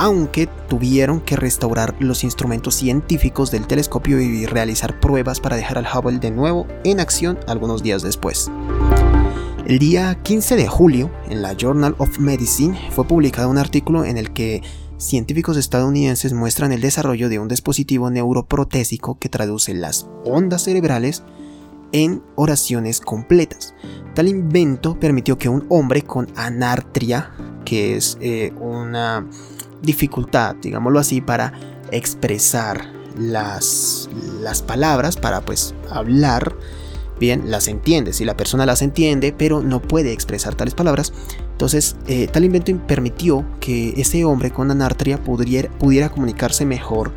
aunque 0.00 0.48
tuvieron 0.68 1.20
que 1.20 1.34
restaurar 1.34 1.96
los 1.98 2.22
instrumentos 2.22 2.76
científicos 2.76 3.50
del 3.50 3.66
telescopio 3.66 4.20
y 4.20 4.46
realizar 4.46 5.00
pruebas 5.00 5.40
para 5.40 5.56
dejar 5.56 5.76
al 5.76 5.88
Hubble 5.92 6.20
de 6.20 6.30
nuevo 6.30 6.68
en 6.84 7.00
acción 7.00 7.36
algunos 7.48 7.82
días 7.82 8.02
después. 8.02 8.48
El 9.66 9.80
día 9.80 10.14
15 10.22 10.54
de 10.54 10.68
julio, 10.68 11.10
en 11.28 11.42
la 11.42 11.56
Journal 11.56 11.96
of 11.98 12.20
Medicine, 12.20 12.78
fue 12.90 13.08
publicado 13.08 13.50
un 13.50 13.58
artículo 13.58 14.04
en 14.04 14.18
el 14.18 14.32
que 14.32 14.62
científicos 14.98 15.56
estadounidenses 15.56 16.32
muestran 16.32 16.72
el 16.72 16.80
desarrollo 16.80 17.28
de 17.28 17.38
un 17.38 17.48
dispositivo 17.48 18.10
neuroprotésico 18.10 19.18
que 19.18 19.28
traduce 19.28 19.72
las 19.72 20.08
ondas 20.24 20.64
cerebrales 20.64 21.22
en 21.92 22.22
oraciones 22.34 23.00
completas. 23.00 23.74
Tal 24.14 24.28
invento 24.28 24.98
permitió 24.98 25.38
que 25.38 25.48
un 25.48 25.64
hombre 25.68 26.02
con 26.02 26.28
anartria, 26.36 27.30
que 27.64 27.96
es 27.96 28.18
eh, 28.20 28.52
una 28.60 29.26
dificultad, 29.82 30.56
digámoslo 30.56 30.98
así, 30.98 31.20
para 31.20 31.52
expresar 31.90 32.92
las, 33.16 34.10
las 34.40 34.62
palabras, 34.62 35.16
para 35.16 35.40
pues 35.40 35.74
hablar, 35.90 36.54
bien, 37.18 37.50
las 37.50 37.68
entiende, 37.68 38.12
si 38.12 38.24
la 38.24 38.36
persona 38.36 38.66
las 38.66 38.82
entiende, 38.82 39.32
pero 39.36 39.62
no 39.62 39.80
puede 39.80 40.12
expresar 40.12 40.54
tales 40.54 40.74
palabras. 40.74 41.12
Entonces, 41.58 41.96
eh, 42.06 42.28
tal 42.32 42.44
invento 42.44 42.72
permitió 42.86 43.44
que 43.58 44.00
ese 44.00 44.24
hombre 44.24 44.52
con 44.52 44.70
anartria 44.70 45.20
pudiera, 45.20 45.68
pudiera 45.68 46.08
comunicarse 46.08 46.64
mejor 46.64 47.10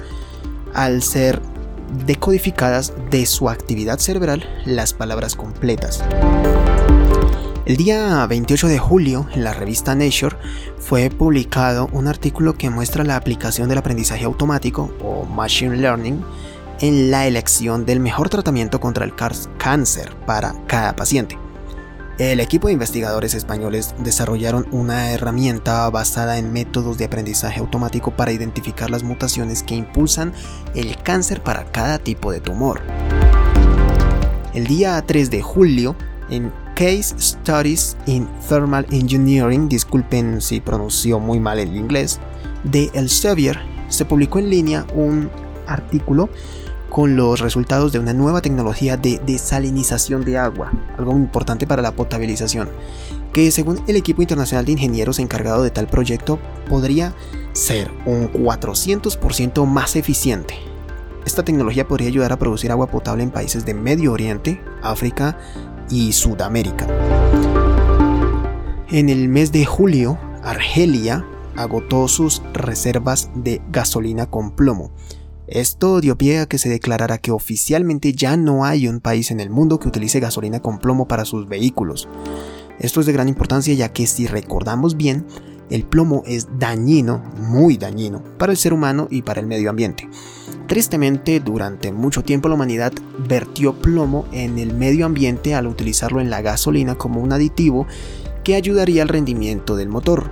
al 0.73 1.03
ser 1.03 1.43
decodificadas 2.07 2.91
de 3.11 3.27
su 3.27 3.49
actividad 3.49 3.99
cerebral 3.99 4.43
las 4.65 4.95
palabras 4.95 5.35
completas. 5.35 6.03
El 7.67 7.77
día 7.77 8.25
28 8.25 8.67
de 8.67 8.79
julio, 8.79 9.27
en 9.31 9.43
la 9.43 9.53
revista 9.53 9.93
Nature, 9.93 10.35
fue 10.79 11.11
publicado 11.11 11.87
un 11.93 12.07
artículo 12.07 12.55
que 12.57 12.71
muestra 12.71 13.03
la 13.03 13.17
aplicación 13.17 13.69
del 13.69 13.77
aprendizaje 13.77 14.25
automático 14.25 14.91
o 15.03 15.23
Machine 15.23 15.77
Learning 15.77 16.19
en 16.79 17.11
la 17.11 17.27
elección 17.27 17.85
del 17.85 17.99
mejor 17.99 18.29
tratamiento 18.29 18.79
contra 18.79 19.05
el 19.05 19.13
cáncer 19.59 20.15
para 20.25 20.55
cada 20.65 20.95
paciente. 20.95 21.37
El 22.21 22.39
equipo 22.39 22.67
de 22.67 22.73
investigadores 22.73 23.33
españoles 23.33 23.95
desarrollaron 23.97 24.67
una 24.69 25.11
herramienta 25.11 25.89
basada 25.89 26.37
en 26.37 26.53
métodos 26.53 26.99
de 26.99 27.05
aprendizaje 27.05 27.59
automático 27.59 28.11
para 28.11 28.31
identificar 28.31 28.91
las 28.91 29.01
mutaciones 29.01 29.63
que 29.63 29.73
impulsan 29.73 30.31
el 30.75 31.01
cáncer 31.01 31.41
para 31.41 31.63
cada 31.71 31.97
tipo 31.97 32.31
de 32.31 32.39
tumor. 32.39 32.79
El 34.53 34.67
día 34.67 35.03
3 35.03 35.31
de 35.31 35.41
julio, 35.41 35.95
en 36.29 36.53
Case 36.75 37.15
Studies 37.17 37.97
in 38.05 38.27
Thermal 38.47 38.85
Engineering, 38.91 39.67
disculpen 39.67 40.41
si 40.41 40.61
pronunció 40.61 41.19
muy 41.19 41.39
mal 41.39 41.57
el 41.57 41.75
inglés, 41.75 42.19
de 42.63 42.91
Elsevier, 42.93 43.57
se 43.89 44.05
publicó 44.05 44.37
en 44.37 44.51
línea 44.51 44.85
un 44.93 45.27
artículo 45.65 46.29
con 46.91 47.15
los 47.15 47.39
resultados 47.39 47.93
de 47.93 47.99
una 47.99 48.13
nueva 48.13 48.41
tecnología 48.41 48.97
de 48.97 49.19
desalinización 49.25 50.25
de 50.25 50.37
agua, 50.37 50.71
algo 50.97 51.13
importante 51.13 51.65
para 51.65 51.81
la 51.81 51.93
potabilización, 51.93 52.69
que 53.33 53.49
según 53.49 53.81
el 53.87 53.95
equipo 53.95 54.21
internacional 54.21 54.65
de 54.65 54.73
ingenieros 54.73 55.17
encargado 55.17 55.63
de 55.63 55.71
tal 55.71 55.87
proyecto 55.87 56.37
podría 56.69 57.15
ser 57.53 57.89
un 58.05 58.31
400% 58.33 59.65
más 59.65 59.95
eficiente. 59.95 60.55
Esta 61.25 61.43
tecnología 61.43 61.87
podría 61.87 62.09
ayudar 62.09 62.33
a 62.33 62.39
producir 62.39 62.71
agua 62.71 62.87
potable 62.87 63.23
en 63.23 63.31
países 63.31 63.65
de 63.65 63.73
Medio 63.73 64.11
Oriente, 64.11 64.61
África, 64.81 65.37
y 65.89 66.13
Sudamérica. 66.13 66.87
En 68.89 69.09
el 69.09 69.27
mes 69.29 69.51
de 69.51 69.65
julio, 69.65 70.17
Argelia 70.43 71.25
agotó 71.55 72.07
sus 72.07 72.41
reservas 72.53 73.29
de 73.35 73.61
gasolina 73.69 74.29
con 74.29 74.51
plomo. 74.51 74.91
Esto 75.51 75.99
dio 75.99 76.17
pie 76.17 76.39
a 76.39 76.45
que 76.45 76.57
se 76.57 76.69
declarara 76.69 77.17
que 77.17 77.31
oficialmente 77.31 78.13
ya 78.13 78.37
no 78.37 78.63
hay 78.63 78.87
un 78.87 79.01
país 79.01 79.31
en 79.31 79.41
el 79.41 79.49
mundo 79.49 79.81
que 79.81 79.89
utilice 79.89 80.21
gasolina 80.21 80.61
con 80.61 80.79
plomo 80.79 81.09
para 81.09 81.25
sus 81.25 81.49
vehículos. 81.49 82.07
Esto 82.79 83.01
es 83.01 83.05
de 83.05 83.11
gran 83.11 83.27
importancia 83.27 83.73
ya 83.73 83.91
que 83.91 84.07
si 84.07 84.27
recordamos 84.27 84.95
bien, 84.95 85.25
el 85.69 85.83
plomo 85.83 86.23
es 86.25 86.47
dañino, 86.57 87.21
muy 87.35 87.75
dañino, 87.75 88.23
para 88.37 88.53
el 88.53 88.57
ser 88.57 88.71
humano 88.71 89.09
y 89.11 89.23
para 89.23 89.41
el 89.41 89.45
medio 89.45 89.69
ambiente. 89.69 90.07
Tristemente, 90.67 91.41
durante 91.41 91.91
mucho 91.91 92.23
tiempo 92.23 92.47
la 92.47 92.55
humanidad 92.55 92.93
vertió 93.27 93.73
plomo 93.73 94.25
en 94.31 94.57
el 94.57 94.73
medio 94.73 95.05
ambiente 95.05 95.53
al 95.53 95.67
utilizarlo 95.67 96.21
en 96.21 96.29
la 96.29 96.41
gasolina 96.41 96.95
como 96.95 97.19
un 97.19 97.33
aditivo 97.33 97.87
que 98.45 98.55
ayudaría 98.55 99.01
al 99.01 99.09
rendimiento 99.09 99.75
del 99.75 99.89
motor. 99.89 100.31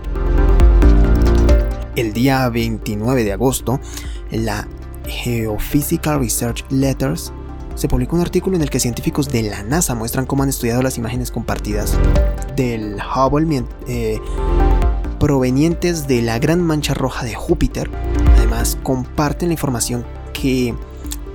El 1.97 2.13
día 2.13 2.47
29 2.47 3.25
de 3.25 3.33
agosto, 3.33 3.81
la 4.31 4.65
Geophysical 5.09 6.19
Research 6.19 6.63
Letters 6.69 7.33
se 7.75 7.87
publicó 7.87 8.15
un 8.15 8.21
artículo 8.21 8.57
en 8.57 8.61
el 8.61 8.69
que 8.69 8.79
científicos 8.79 9.29
de 9.29 9.43
la 9.43 9.63
NASA 9.63 9.95
muestran 9.95 10.25
cómo 10.25 10.43
han 10.43 10.49
estudiado 10.49 10.81
las 10.81 10.97
imágenes 10.97 11.31
compartidas 11.31 11.97
del 12.55 12.97
Hubble 12.97 13.63
eh, 13.87 14.19
provenientes 15.19 16.07
de 16.07 16.21
la 16.21 16.39
Gran 16.39 16.61
Mancha 16.61 16.93
Roja 16.93 17.25
de 17.25 17.35
Júpiter. 17.35 17.89
Además, 18.37 18.77
comparten 18.83 19.49
la 19.49 19.53
información 19.53 20.05
que 20.33 20.75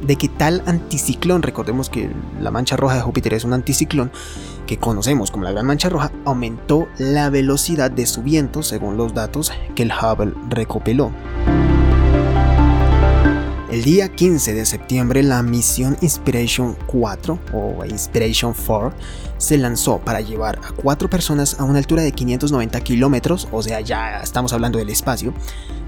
de 0.06 0.16
que 0.16 0.28
tal 0.28 0.62
anticiclón, 0.66 1.42
recordemos 1.42 1.88
que 1.88 2.10
la 2.40 2.50
mancha 2.50 2.76
roja 2.76 2.96
de 2.96 3.00
Júpiter 3.00 3.32
es 3.32 3.44
un 3.44 3.54
anticiclón 3.54 4.10
que 4.66 4.76
conocemos 4.76 5.30
como 5.30 5.44
la 5.44 5.52
Gran 5.52 5.66
Mancha 5.66 5.88
Roja, 5.88 6.12
aumentó 6.24 6.88
la 6.98 7.30
velocidad 7.30 7.90
de 7.90 8.06
su 8.06 8.22
viento 8.22 8.62
según 8.62 8.96
los 8.96 9.14
datos 9.14 9.52
que 9.74 9.82
el 9.82 9.92
Hubble 9.92 10.34
recopiló. 10.48 11.10
El 13.74 13.82
día 13.82 14.08
15 14.08 14.54
de 14.54 14.66
septiembre 14.66 15.24
la 15.24 15.42
misión 15.42 15.96
Inspiration 16.00 16.76
4 16.86 17.38
o 17.52 17.84
Inspiration 17.84 18.54
4 18.54 18.92
se 19.36 19.58
lanzó 19.58 19.98
para 19.98 20.20
llevar 20.20 20.60
a 20.62 20.70
cuatro 20.70 21.10
personas 21.10 21.58
a 21.58 21.64
una 21.64 21.78
altura 21.78 22.04
de 22.04 22.12
590 22.12 22.80
kilómetros, 22.82 23.48
o 23.50 23.64
sea 23.64 23.80
ya 23.80 24.20
estamos 24.20 24.52
hablando 24.52 24.78
del 24.78 24.90
espacio. 24.90 25.34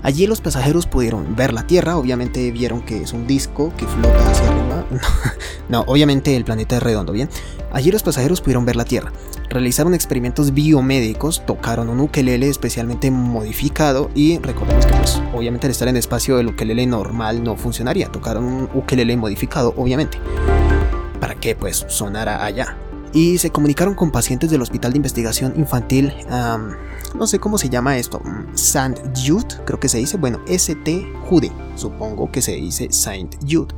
Allí 0.02 0.26
los 0.26 0.40
pasajeros 0.40 0.86
pudieron 0.86 1.36
ver 1.36 1.52
la 1.52 1.64
Tierra, 1.64 1.96
obviamente 1.96 2.50
vieron 2.50 2.82
que 2.82 3.02
es 3.02 3.12
un 3.12 3.28
disco 3.28 3.72
que 3.76 3.86
flota 3.86 4.30
hacia 4.30 4.48
arriba. 4.48 4.86
no, 5.68 5.84
obviamente 5.86 6.36
el 6.36 6.44
planeta 6.44 6.76
es 6.76 6.82
redondo, 6.82 7.12
¿bien? 7.12 7.28
Allí 7.72 7.90
los 7.90 8.02
pasajeros 8.02 8.40
pudieron 8.40 8.64
ver 8.64 8.76
la 8.76 8.84
Tierra, 8.84 9.12
realizaron 9.48 9.94
experimentos 9.94 10.54
biomédicos, 10.54 11.44
tocaron 11.46 11.88
un 11.88 12.00
ukelele 12.00 12.48
especialmente 12.48 13.10
modificado 13.10 14.10
y 14.14 14.38
recordemos 14.38 14.86
que 14.86 14.92
pues 14.94 15.22
obviamente 15.34 15.66
al 15.66 15.70
estar 15.70 15.88
en 15.88 15.96
espacio 15.96 16.38
el 16.38 16.48
ukelele 16.48 16.86
normal 16.86 17.42
no 17.42 17.56
tocaron 18.10 18.44
un 18.44 18.68
ukelele 18.74 19.16
modificado 19.16 19.74
obviamente 19.76 20.18
para 21.20 21.34
que 21.34 21.54
pues 21.54 21.84
sonara 21.88 22.44
allá. 22.44 22.76
Y 23.12 23.38
se 23.38 23.50
comunicaron 23.50 23.94
con 23.94 24.10
pacientes 24.10 24.50
del 24.50 24.60
Hospital 24.60 24.92
de 24.92 24.98
Investigación 24.98 25.54
Infantil, 25.56 26.12
no 26.28 27.26
sé 27.26 27.38
cómo 27.38 27.56
se 27.56 27.70
llama 27.70 27.96
esto, 27.96 28.20
Saint 28.54 28.98
Jude, 29.16 29.62
creo 29.64 29.80
que 29.80 29.88
se 29.88 29.98
dice, 29.98 30.18
bueno, 30.18 30.40
St. 30.46 31.06
Jude, 31.24 31.50
supongo 31.76 32.30
que 32.30 32.42
se 32.42 32.52
dice 32.52 32.88
Saint 32.90 33.36
Jude. 33.48 33.74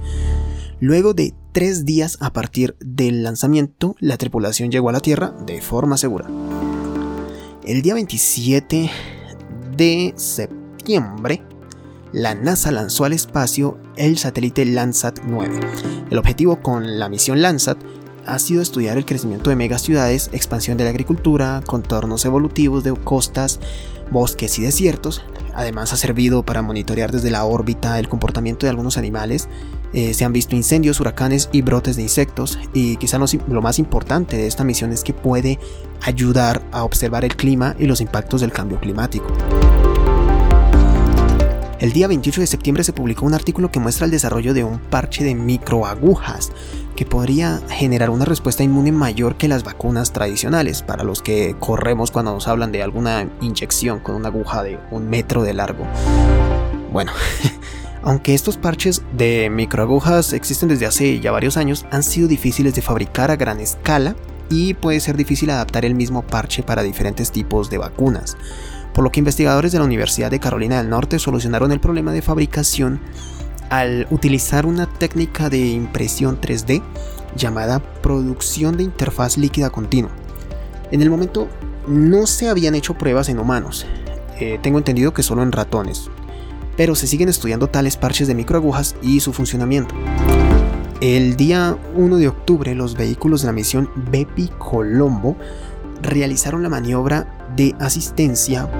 Luego 0.80 1.14
de 1.14 1.34
tres 1.52 1.84
días 1.84 2.18
a 2.20 2.32
partir 2.32 2.76
del 2.80 3.22
lanzamiento, 3.22 3.94
la 4.00 4.16
tripulación 4.16 4.70
llegó 4.70 4.88
a 4.88 4.92
la 4.92 5.00
Tierra 5.00 5.34
de 5.46 5.60
forma 5.60 5.96
segura. 5.98 6.26
El 7.64 7.82
día 7.82 7.94
27 7.94 8.90
de 9.76 10.14
septiembre, 10.16 11.42
la 12.12 12.34
NASA 12.34 12.70
lanzó 12.70 13.04
al 13.04 13.12
espacio 13.12 13.78
el 13.96 14.18
satélite 14.18 14.64
Landsat 14.64 15.20
9. 15.24 15.60
El 16.10 16.18
objetivo 16.18 16.60
con 16.62 16.98
la 16.98 17.08
misión 17.08 17.42
Landsat 17.42 17.78
ha 18.26 18.38
sido 18.38 18.60
estudiar 18.60 18.98
el 18.98 19.06
crecimiento 19.06 19.50
de 19.50 19.56
megaciudades, 19.56 20.30
expansión 20.32 20.76
de 20.76 20.84
la 20.84 20.90
agricultura, 20.90 21.62
contornos 21.66 22.24
evolutivos 22.24 22.84
de 22.84 22.94
costas, 22.94 23.60
bosques 24.10 24.58
y 24.58 24.62
desiertos. 24.62 25.22
Además 25.54 25.92
ha 25.92 25.96
servido 25.96 26.44
para 26.44 26.62
monitorear 26.62 27.10
desde 27.10 27.30
la 27.30 27.44
órbita 27.44 27.98
el 27.98 28.08
comportamiento 28.08 28.66
de 28.66 28.70
algunos 28.70 28.98
animales 28.98 29.48
eh, 29.92 30.12
se 30.12 30.24
han 30.24 30.32
visto 30.32 30.54
incendios, 30.54 31.00
huracanes 31.00 31.48
y 31.50 31.62
brotes 31.62 31.96
de 31.96 32.02
insectos 32.02 32.58
y 32.74 32.96
quizá 32.96 33.18
lo 33.18 33.62
más 33.62 33.78
importante 33.78 34.36
de 34.36 34.46
esta 34.46 34.64
misión 34.64 34.92
es 34.92 35.02
que 35.02 35.14
puede 35.14 35.58
ayudar 36.02 36.62
a 36.72 36.84
observar 36.84 37.24
el 37.24 37.36
clima 37.36 37.74
y 37.78 37.86
los 37.86 38.00
impactos 38.00 38.42
del 38.42 38.52
cambio 38.52 38.78
climático. 38.80 39.26
El 41.80 41.92
día 41.92 42.08
28 42.08 42.40
de 42.40 42.46
septiembre 42.48 42.82
se 42.82 42.92
publicó 42.92 43.24
un 43.24 43.34
artículo 43.34 43.70
que 43.70 43.78
muestra 43.78 44.04
el 44.04 44.10
desarrollo 44.10 44.52
de 44.52 44.64
un 44.64 44.80
parche 44.80 45.22
de 45.22 45.36
microagujas 45.36 46.50
que 46.96 47.06
podría 47.06 47.60
generar 47.68 48.10
una 48.10 48.24
respuesta 48.24 48.64
inmune 48.64 48.90
mayor 48.90 49.36
que 49.36 49.46
las 49.46 49.62
vacunas 49.62 50.12
tradicionales, 50.12 50.82
para 50.82 51.04
los 51.04 51.22
que 51.22 51.54
corremos 51.60 52.10
cuando 52.10 52.34
nos 52.34 52.48
hablan 52.48 52.72
de 52.72 52.82
alguna 52.82 53.30
inyección 53.40 54.00
con 54.00 54.16
una 54.16 54.26
aguja 54.26 54.64
de 54.64 54.80
un 54.90 55.08
metro 55.08 55.44
de 55.44 55.54
largo. 55.54 55.86
Bueno, 56.92 57.12
aunque 58.02 58.34
estos 58.34 58.56
parches 58.56 59.02
de 59.16 59.48
microagujas 59.48 60.32
existen 60.32 60.68
desde 60.68 60.86
hace 60.86 61.20
ya 61.20 61.30
varios 61.30 61.56
años, 61.56 61.86
han 61.92 62.02
sido 62.02 62.26
difíciles 62.26 62.74
de 62.74 62.82
fabricar 62.82 63.30
a 63.30 63.36
gran 63.36 63.60
escala 63.60 64.16
y 64.50 64.74
puede 64.74 64.98
ser 64.98 65.16
difícil 65.16 65.50
adaptar 65.50 65.84
el 65.84 65.94
mismo 65.94 66.22
parche 66.22 66.64
para 66.64 66.82
diferentes 66.82 67.30
tipos 67.30 67.70
de 67.70 67.78
vacunas, 67.78 68.36
por 68.98 69.04
lo 69.04 69.12
que 69.12 69.20
investigadores 69.20 69.70
de 69.70 69.78
la 69.78 69.84
Universidad 69.84 70.28
de 70.28 70.40
Carolina 70.40 70.78
del 70.78 70.90
Norte 70.90 71.20
solucionaron 71.20 71.70
el 71.70 71.78
problema 71.78 72.10
de 72.10 72.20
fabricación 72.20 73.00
al 73.70 74.08
utilizar 74.10 74.66
una 74.66 74.86
técnica 74.86 75.48
de 75.48 75.68
impresión 75.68 76.40
3D 76.40 76.82
llamada 77.36 77.78
producción 77.78 78.76
de 78.76 78.82
interfaz 78.82 79.38
líquida 79.38 79.70
continua. 79.70 80.10
En 80.90 81.00
el 81.00 81.10
momento 81.10 81.46
no 81.86 82.26
se 82.26 82.48
habían 82.48 82.74
hecho 82.74 82.94
pruebas 82.94 83.28
en 83.28 83.38
humanos, 83.38 83.86
eh, 84.40 84.58
tengo 84.62 84.78
entendido 84.78 85.14
que 85.14 85.22
solo 85.22 85.44
en 85.44 85.52
ratones, 85.52 86.10
pero 86.76 86.96
se 86.96 87.06
siguen 87.06 87.28
estudiando 87.28 87.68
tales 87.68 87.96
parches 87.96 88.26
de 88.26 88.34
microagujas 88.34 88.96
y 89.00 89.20
su 89.20 89.32
funcionamiento. 89.32 89.94
El 91.00 91.36
día 91.36 91.78
1 91.94 92.16
de 92.16 92.26
octubre, 92.26 92.74
los 92.74 92.96
vehículos 92.96 93.42
de 93.42 93.46
la 93.46 93.52
misión 93.52 93.90
Bepi 94.10 94.50
Colombo 94.58 95.36
realizaron 96.02 96.64
la 96.64 96.68
maniobra 96.68 97.37
de 97.58 97.74
asistencia 97.80 98.70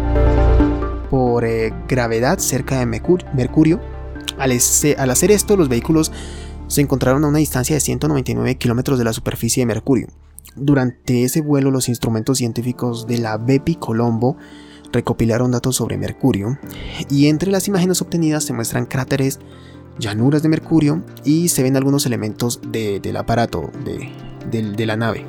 por 1.10 1.44
eh, 1.44 1.74
gravedad 1.88 2.38
cerca 2.38 2.78
de 2.78 2.86
Mercurio. 2.86 3.80
Al, 4.38 4.52
hacer 4.52 5.30
esto, 5.32 5.56
los 5.56 5.68
vehículos 5.68 6.12
se 6.68 6.80
encontraron 6.80 7.24
a 7.24 7.28
una 7.28 7.38
distancia 7.38 7.74
de 7.74 7.80
199 7.80 8.56
kilómetros 8.56 8.98
de 8.98 9.04
la 9.04 9.12
superficie 9.12 9.62
de 9.62 9.66
Mercurio. 9.66 10.08
Durante 10.54 11.24
ese 11.24 11.40
vuelo, 11.40 11.70
los 11.70 11.88
instrumentos 11.88 12.38
científicos 12.38 13.06
de 13.06 13.18
la 13.18 13.36
Bepi 13.36 13.74
Colombo 13.74 14.36
recopilaron 14.92 15.50
datos 15.50 15.76
sobre 15.76 15.98
Mercurio 15.98 16.58
y 17.10 17.26
entre 17.26 17.50
las 17.50 17.68
imágenes 17.68 18.00
obtenidas 18.00 18.44
se 18.44 18.52
muestran 18.52 18.86
cráteres 18.86 19.40
llanuras 19.98 20.42
de 20.42 20.48
Mercurio 20.48 21.02
y 21.24 21.48
se 21.48 21.62
ven 21.64 21.76
algunos 21.76 22.06
elementos 22.06 22.60
del 22.70 23.16
aparato 23.16 23.70
de, 23.84 24.86
la 24.86 24.96
nave. 24.96 25.26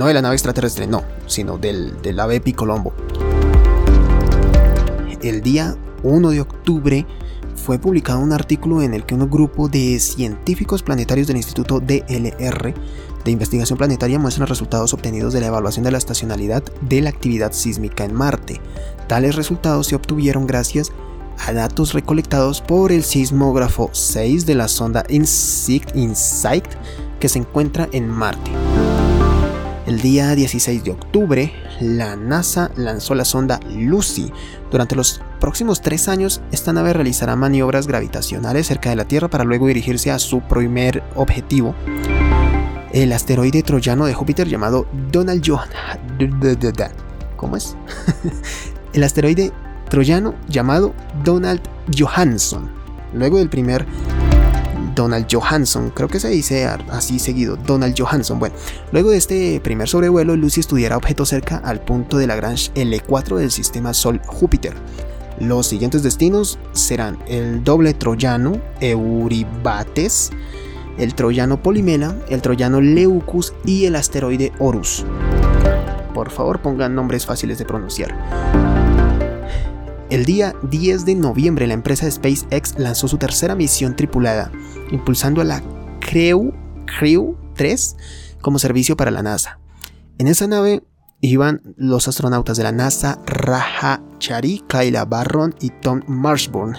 No 0.00 0.06
de 0.06 0.14
la 0.14 0.22
nave 0.22 0.34
extraterrestre, 0.34 0.86
no, 0.86 1.04
sino 1.26 1.58
del, 1.58 2.00
del 2.00 2.18
ave 2.20 2.40
Picolombo. 2.40 2.94
El 5.20 5.42
día 5.42 5.76
1 6.02 6.30
de 6.30 6.40
octubre 6.40 7.06
fue 7.54 7.78
publicado 7.78 8.20
un 8.20 8.32
artículo 8.32 8.80
en 8.80 8.94
el 8.94 9.04
que 9.04 9.14
un 9.14 9.28
grupo 9.28 9.68
de 9.68 10.00
científicos 10.00 10.82
planetarios 10.82 11.26
del 11.26 11.36
Instituto 11.36 11.80
DLR 11.80 12.72
de 13.26 13.30
Investigación 13.30 13.76
Planetaria 13.76 14.18
muestran 14.18 14.48
resultados 14.48 14.94
obtenidos 14.94 15.34
de 15.34 15.42
la 15.42 15.48
evaluación 15.48 15.84
de 15.84 15.90
la 15.90 15.98
estacionalidad 15.98 16.62
de 16.80 17.02
la 17.02 17.10
actividad 17.10 17.52
sísmica 17.52 18.02
en 18.02 18.14
Marte. 18.14 18.58
Tales 19.06 19.36
resultados 19.36 19.88
se 19.88 19.96
obtuvieron 19.96 20.46
gracias 20.46 20.92
a 21.46 21.52
datos 21.52 21.92
recolectados 21.92 22.62
por 22.62 22.90
el 22.90 23.04
sismógrafo 23.04 23.90
6 23.92 24.46
de 24.46 24.54
la 24.54 24.68
sonda 24.68 25.04
InSight 25.10 26.64
que 27.20 27.28
se 27.28 27.38
encuentra 27.38 27.86
en 27.92 28.08
Marte. 28.08 28.50
El 29.90 30.00
día 30.00 30.36
16 30.36 30.84
de 30.84 30.92
octubre, 30.92 31.52
la 31.80 32.14
NASA 32.14 32.70
lanzó 32.76 33.16
la 33.16 33.24
sonda 33.24 33.58
Lucy. 33.68 34.32
Durante 34.70 34.94
los 34.94 35.20
próximos 35.40 35.82
tres 35.82 36.06
años, 36.06 36.42
esta 36.52 36.72
nave 36.72 36.92
realizará 36.92 37.34
maniobras 37.34 37.88
gravitacionales 37.88 38.68
cerca 38.68 38.90
de 38.90 38.94
la 38.94 39.06
Tierra 39.06 39.26
para 39.26 39.42
luego 39.42 39.66
dirigirse 39.66 40.12
a 40.12 40.20
su 40.20 40.42
primer 40.42 41.02
objetivo, 41.16 41.74
el 42.92 43.12
asteroide 43.12 43.64
troyano 43.64 44.06
de 44.06 44.14
Júpiter 44.14 44.46
llamado 44.46 44.86
Donald 45.10 45.42
Johan. 45.44 45.68
¿Cómo 47.36 47.56
es? 47.56 47.76
el 48.92 49.02
asteroide 49.02 49.50
troyano 49.88 50.36
llamado 50.48 50.94
Donald 51.24 51.62
Johansson. 51.98 52.70
Luego 53.12 53.38
del 53.38 53.48
primer 53.48 53.84
Donald 55.00 55.26
Johansson, 55.32 55.88
creo 55.88 56.08
que 56.08 56.20
se 56.20 56.28
dice 56.28 56.66
así 56.90 57.18
seguido, 57.18 57.56
Donald 57.56 57.94
Johansson. 57.98 58.38
Bueno, 58.38 58.54
luego 58.92 59.10
de 59.10 59.16
este 59.16 59.58
primer 59.60 59.88
sobrevuelo, 59.88 60.36
Lucy 60.36 60.60
estudiará 60.60 60.98
objetos 60.98 61.30
cerca 61.30 61.56
al 61.56 61.80
punto 61.80 62.18
de 62.18 62.26
Lagrange 62.26 62.70
L4 62.74 63.38
del 63.38 63.50
sistema 63.50 63.94
Sol-Júpiter. 63.94 64.74
Los 65.38 65.68
siguientes 65.68 66.02
destinos 66.02 66.58
serán 66.72 67.18
el 67.26 67.64
doble 67.64 67.94
troyano 67.94 68.60
Euribates, 68.82 70.32
el 70.98 71.14
troyano 71.14 71.62
Polimela, 71.62 72.14
el 72.28 72.42
troyano 72.42 72.82
Leucus 72.82 73.54
y 73.64 73.86
el 73.86 73.96
asteroide 73.96 74.52
Horus. 74.58 75.06
Por 76.12 76.28
favor, 76.28 76.60
pongan 76.60 76.94
nombres 76.94 77.24
fáciles 77.24 77.56
de 77.56 77.64
pronunciar. 77.64 78.89
El 80.10 80.24
día 80.24 80.56
10 80.68 81.04
de 81.04 81.14
noviembre 81.14 81.68
la 81.68 81.74
empresa 81.74 82.10
SpaceX 82.10 82.76
lanzó 82.78 83.06
su 83.06 83.16
tercera 83.16 83.54
misión 83.54 83.94
tripulada, 83.94 84.50
impulsando 84.90 85.40
a 85.40 85.44
la 85.44 85.62
Crew, 86.00 86.52
Crew 86.98 87.36
3 87.54 87.96
como 88.40 88.58
servicio 88.58 88.96
para 88.96 89.12
la 89.12 89.22
NASA. 89.22 89.60
En 90.18 90.26
esa 90.26 90.48
nave 90.48 90.82
iban 91.20 91.62
los 91.76 92.08
astronautas 92.08 92.56
de 92.56 92.64
la 92.64 92.72
NASA 92.72 93.20
Raja 93.24 94.02
Chari, 94.18 94.64
Kayla 94.66 95.04
Barron 95.04 95.54
y 95.60 95.70
Tom 95.70 96.02
Marshburn. 96.08 96.76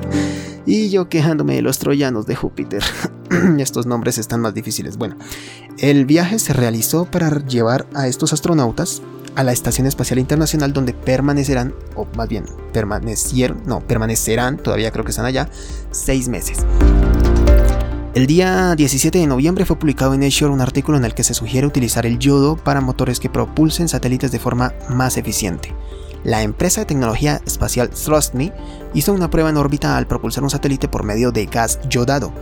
y 0.64 0.88
yo 0.90 1.08
quejándome 1.08 1.56
de 1.56 1.62
los 1.62 1.80
troyanos 1.80 2.26
de 2.26 2.36
Júpiter. 2.36 2.84
Estos 3.58 3.86
nombres 3.86 4.18
están 4.18 4.40
más 4.40 4.54
difíciles. 4.54 4.98
Bueno, 4.98 5.16
el 5.78 6.06
viaje 6.06 6.38
se 6.38 6.52
realizó 6.52 7.06
para 7.06 7.44
llevar 7.44 7.88
a 7.94 8.06
estos 8.06 8.32
astronautas 8.32 9.02
a 9.34 9.44
la 9.44 9.52
Estación 9.52 9.86
Espacial 9.86 10.18
Internacional 10.18 10.72
donde 10.72 10.94
permanecerán, 10.94 11.74
o 11.94 12.06
más 12.16 12.28
bien 12.28 12.44
permanecieron, 12.72 13.62
no, 13.66 13.80
permanecerán, 13.80 14.58
todavía 14.58 14.90
creo 14.90 15.04
que 15.04 15.10
están 15.10 15.26
allá, 15.26 15.48
seis 15.90 16.28
meses. 16.28 16.64
El 18.14 18.26
día 18.26 18.74
17 18.74 19.18
de 19.18 19.26
noviembre 19.26 19.64
fue 19.64 19.78
publicado 19.78 20.14
en 20.14 20.20
Nature 20.20 20.50
un 20.50 20.60
artículo 20.60 20.98
en 20.98 21.04
el 21.04 21.14
que 21.14 21.22
se 21.22 21.34
sugiere 21.34 21.66
utilizar 21.66 22.04
el 22.04 22.18
yodo 22.18 22.56
para 22.56 22.80
motores 22.80 23.20
que 23.20 23.30
propulsen 23.30 23.88
satélites 23.88 24.32
de 24.32 24.40
forma 24.40 24.72
más 24.88 25.16
eficiente. 25.16 25.72
La 26.24 26.42
empresa 26.42 26.80
de 26.80 26.86
tecnología 26.86 27.40
espacial 27.46 27.90
Thrustme 27.90 28.52
hizo 28.92 29.12
una 29.12 29.30
prueba 29.30 29.50
en 29.50 29.56
órbita 29.56 29.96
al 29.96 30.06
propulsar 30.06 30.42
un 30.42 30.50
satélite 30.50 30.88
por 30.88 31.04
medio 31.04 31.30
de 31.30 31.46
gas 31.46 31.78
yodado. 31.88 32.32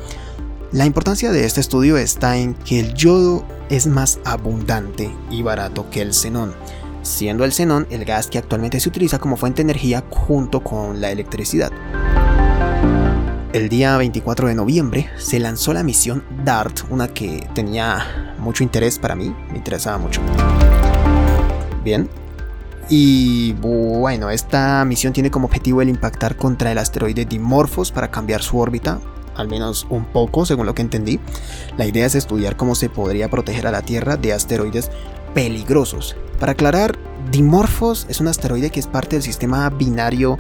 La 0.73 0.87
importancia 0.87 1.31
de 1.31 1.45
este 1.45 1.61
estudio 1.61 1.97
está 1.97 2.39
en 2.39 2.55
que 2.55 2.81
el 2.81 2.95
yodo 2.95 3.45
es 3.69 3.87
más 3.87 4.19
abundante 4.25 5.11
y 5.31 5.43
barato 5.43 5.91
que 5.91 6.03
el 6.03 6.13
xenón, 6.13 6.55
siendo 7.03 7.45
el 7.45 7.53
xenón 7.53 7.87
el 7.91 8.05
gas 8.05 8.29
que 8.29 8.39
actualmente 8.39 8.81
se 8.81 8.89
utiliza 8.89 9.19
como 9.19 9.37
fuente 9.37 9.63
de 9.63 9.71
energía 9.71 10.05
junto 10.11 10.63
con 10.63 11.01
la 11.01 11.11
electricidad. 11.11 11.73
El 13.53 13.69
día 13.69 13.97
24 13.97 14.49
de 14.49 14.55
noviembre 14.55 15.09
se 15.17 15.39
lanzó 15.39 15.73
la 15.73 15.83
misión 15.83 16.23
DART, 16.45 16.83
una 16.91 17.09
que 17.09 17.49
tenía 17.55 18.35
mucho 18.39 18.63
interés 18.63 18.99
para 18.99 19.15
mí, 19.15 19.35
me 19.51 19.57
interesaba 19.57 19.99
mucho. 19.99 20.21
Bien. 21.83 22.09
Y 22.89 23.53
bueno, 23.55 24.31
esta 24.31 24.85
misión 24.85 25.13
tiene 25.13 25.31
como 25.31 25.47
objetivo 25.47 25.83
el 25.83 25.89
impactar 25.89 26.37
contra 26.37 26.71
el 26.71 26.79
asteroide 26.79 27.25
Dimorphos 27.25 27.91
para 27.91 28.11
cambiar 28.11 28.43
su 28.43 28.59
órbita 28.59 29.01
al 29.37 29.49
menos 29.49 29.87
un 29.91 30.05
poco 30.05 30.47
según 30.47 30.67
lo 30.67 30.75
que 30.75 30.83
entendí. 30.83 31.21
La 31.77 31.87
idea 31.87 32.07
es 32.07 32.15
estudiar 32.15 32.57
cómo 32.57 32.75
se 32.75 32.89
podría 32.89 33.31
proteger 33.31 33.67
a 33.67 33.71
la 33.71 33.83
Tierra 33.83 34.17
de 34.17 34.33
asteroides 34.33 34.91
peligrosos. 35.35 36.17
Para 36.41 36.53
aclarar, 36.53 36.99
Dimorphos 37.31 38.07
es 38.09 38.21
un 38.21 38.29
asteroide 38.29 38.71
que 38.71 38.81
es 38.81 38.87
parte 38.87 39.17
del 39.17 39.23
sistema 39.23 39.69
binario 39.71 40.39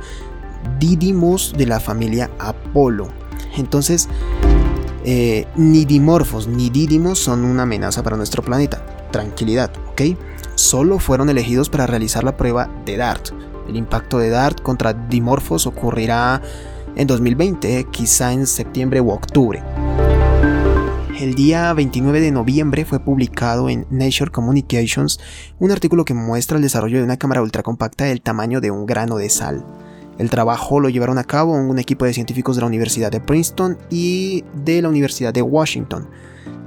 Didymos 0.79 1.55
de 1.57 1.67
la 1.67 1.81
familia 1.81 2.31
Apolo. 2.39 3.09
Entonces, 3.57 4.09
eh, 5.05 5.47
ni 5.57 5.85
Dimorphos 5.85 6.49
ni 6.49 6.71
Didymos 6.71 7.19
son 7.19 7.45
una 7.45 7.63
amenaza 7.63 8.03
para 8.03 8.17
nuestro 8.17 8.43
planeta. 8.43 8.85
Tranquilidad, 9.11 9.71
¿ok? 9.91 10.03
Solo 10.55 10.99
fueron 10.99 11.31
elegidos 11.31 11.71
para 11.71 11.87
realizar 11.87 12.25
la 12.25 12.37
prueba 12.37 12.69
de 12.85 12.97
DART. 12.97 13.31
El 13.69 13.77
impacto 13.77 14.19
de 14.19 14.31
DART 14.31 14.61
contra 14.63 14.93
Dimorphos 14.93 15.67
ocurrirá 15.67 16.43
en 16.97 17.07
2020, 17.07 17.85
quizá 17.91 18.33
en 18.33 18.47
septiembre 18.47 19.01
u 19.01 19.11
octubre. 19.11 19.63
El 21.21 21.35
día 21.35 21.73
29 21.73 22.21
de 22.21 22.31
noviembre 22.31 22.85
fue 22.85 23.01
publicado 23.01 23.69
en 23.69 23.87
Nature 23.91 24.31
Communications 24.31 25.21
un 25.59 25.71
artículo 25.71 26.05
que 26.05 26.15
muestra 26.15 26.57
el 26.57 26.63
desarrollo 26.63 26.99
de 26.99 27.05
una 27.05 27.17
cámara 27.19 27.43
ultracompacta 27.43 28.05
del 28.05 28.21
tamaño 28.21 28.61
de 28.61 28.71
un 28.71 28.87
grano 28.87 29.17
de 29.17 29.31
sal. 29.31 29.65
El 30.19 30.31
trabajo 30.31 30.81
lo 30.81 30.89
llevaron 30.89 31.19
a 31.19 31.25
cabo 31.25 31.53
un 31.53 31.79
equipo 31.79 32.07
de 32.07 32.15
científicos 32.15 32.57
de 32.57 32.63
la 32.63 32.69
Universidad 32.69 33.13
de 33.13 33.21
Princeton 33.21 33.79
y 33.91 34.45
de 34.65 34.81
la 34.81 34.89
Universidad 34.89 35.33
de 35.33 35.43
Washington, 35.43 36.09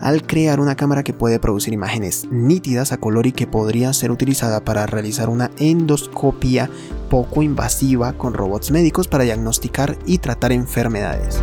al 0.01 0.23
crear 0.25 0.59
una 0.59 0.75
cámara 0.75 1.03
que 1.03 1.13
puede 1.13 1.39
producir 1.39 1.73
imágenes 1.73 2.27
nítidas 2.31 2.91
a 2.91 2.97
color 2.97 3.27
y 3.27 3.31
que 3.31 3.47
podría 3.47 3.91
ser 3.93 4.11
utilizada 4.11 4.63
para 4.63 4.85
realizar 4.85 5.29
una 5.29 5.51
endoscopia 5.57 6.69
poco 7.09 7.43
invasiva 7.43 8.13
con 8.13 8.33
robots 8.33 8.71
médicos 8.71 9.07
para 9.07 9.23
diagnosticar 9.23 9.97
y 10.05 10.19
tratar 10.19 10.51
enfermedades. 10.51 11.41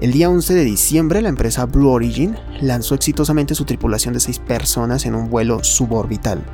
El 0.00 0.12
día 0.12 0.28
11 0.28 0.54
de 0.54 0.64
diciembre, 0.64 1.22
la 1.22 1.30
empresa 1.30 1.64
Blue 1.64 1.88
Origin 1.88 2.36
lanzó 2.60 2.94
exitosamente 2.94 3.54
su 3.54 3.64
tripulación 3.64 4.12
de 4.12 4.20
seis 4.20 4.38
personas 4.38 5.06
en 5.06 5.14
un 5.14 5.30
vuelo 5.30 5.64
suborbital. 5.64 6.44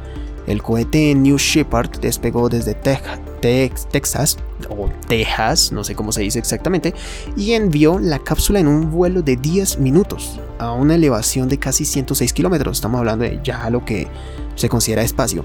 El 0.46 0.62
cohete 0.62 1.14
New 1.14 1.36
Shepard 1.36 2.00
despegó 2.00 2.48
desde 2.48 2.74
Texas 2.74 4.38
o 4.68 4.90
Texas, 5.06 5.72
no 5.72 5.84
sé 5.84 5.94
cómo 5.94 6.12
se 6.12 6.22
dice 6.22 6.38
exactamente, 6.38 6.94
y 7.36 7.52
envió 7.52 7.98
la 7.98 8.18
cápsula 8.18 8.60
en 8.60 8.68
un 8.68 8.90
vuelo 8.90 9.22
de 9.22 9.36
10 9.36 9.78
minutos 9.78 10.40
a 10.58 10.72
una 10.72 10.94
elevación 10.94 11.48
de 11.48 11.58
casi 11.58 11.84
106 11.84 12.32
kilómetros. 12.32 12.78
Estamos 12.78 12.98
hablando 12.98 13.24
de 13.24 13.40
ya 13.42 13.68
lo 13.70 13.84
que 13.84 14.08
se 14.56 14.68
considera 14.68 15.02
espacio. 15.02 15.44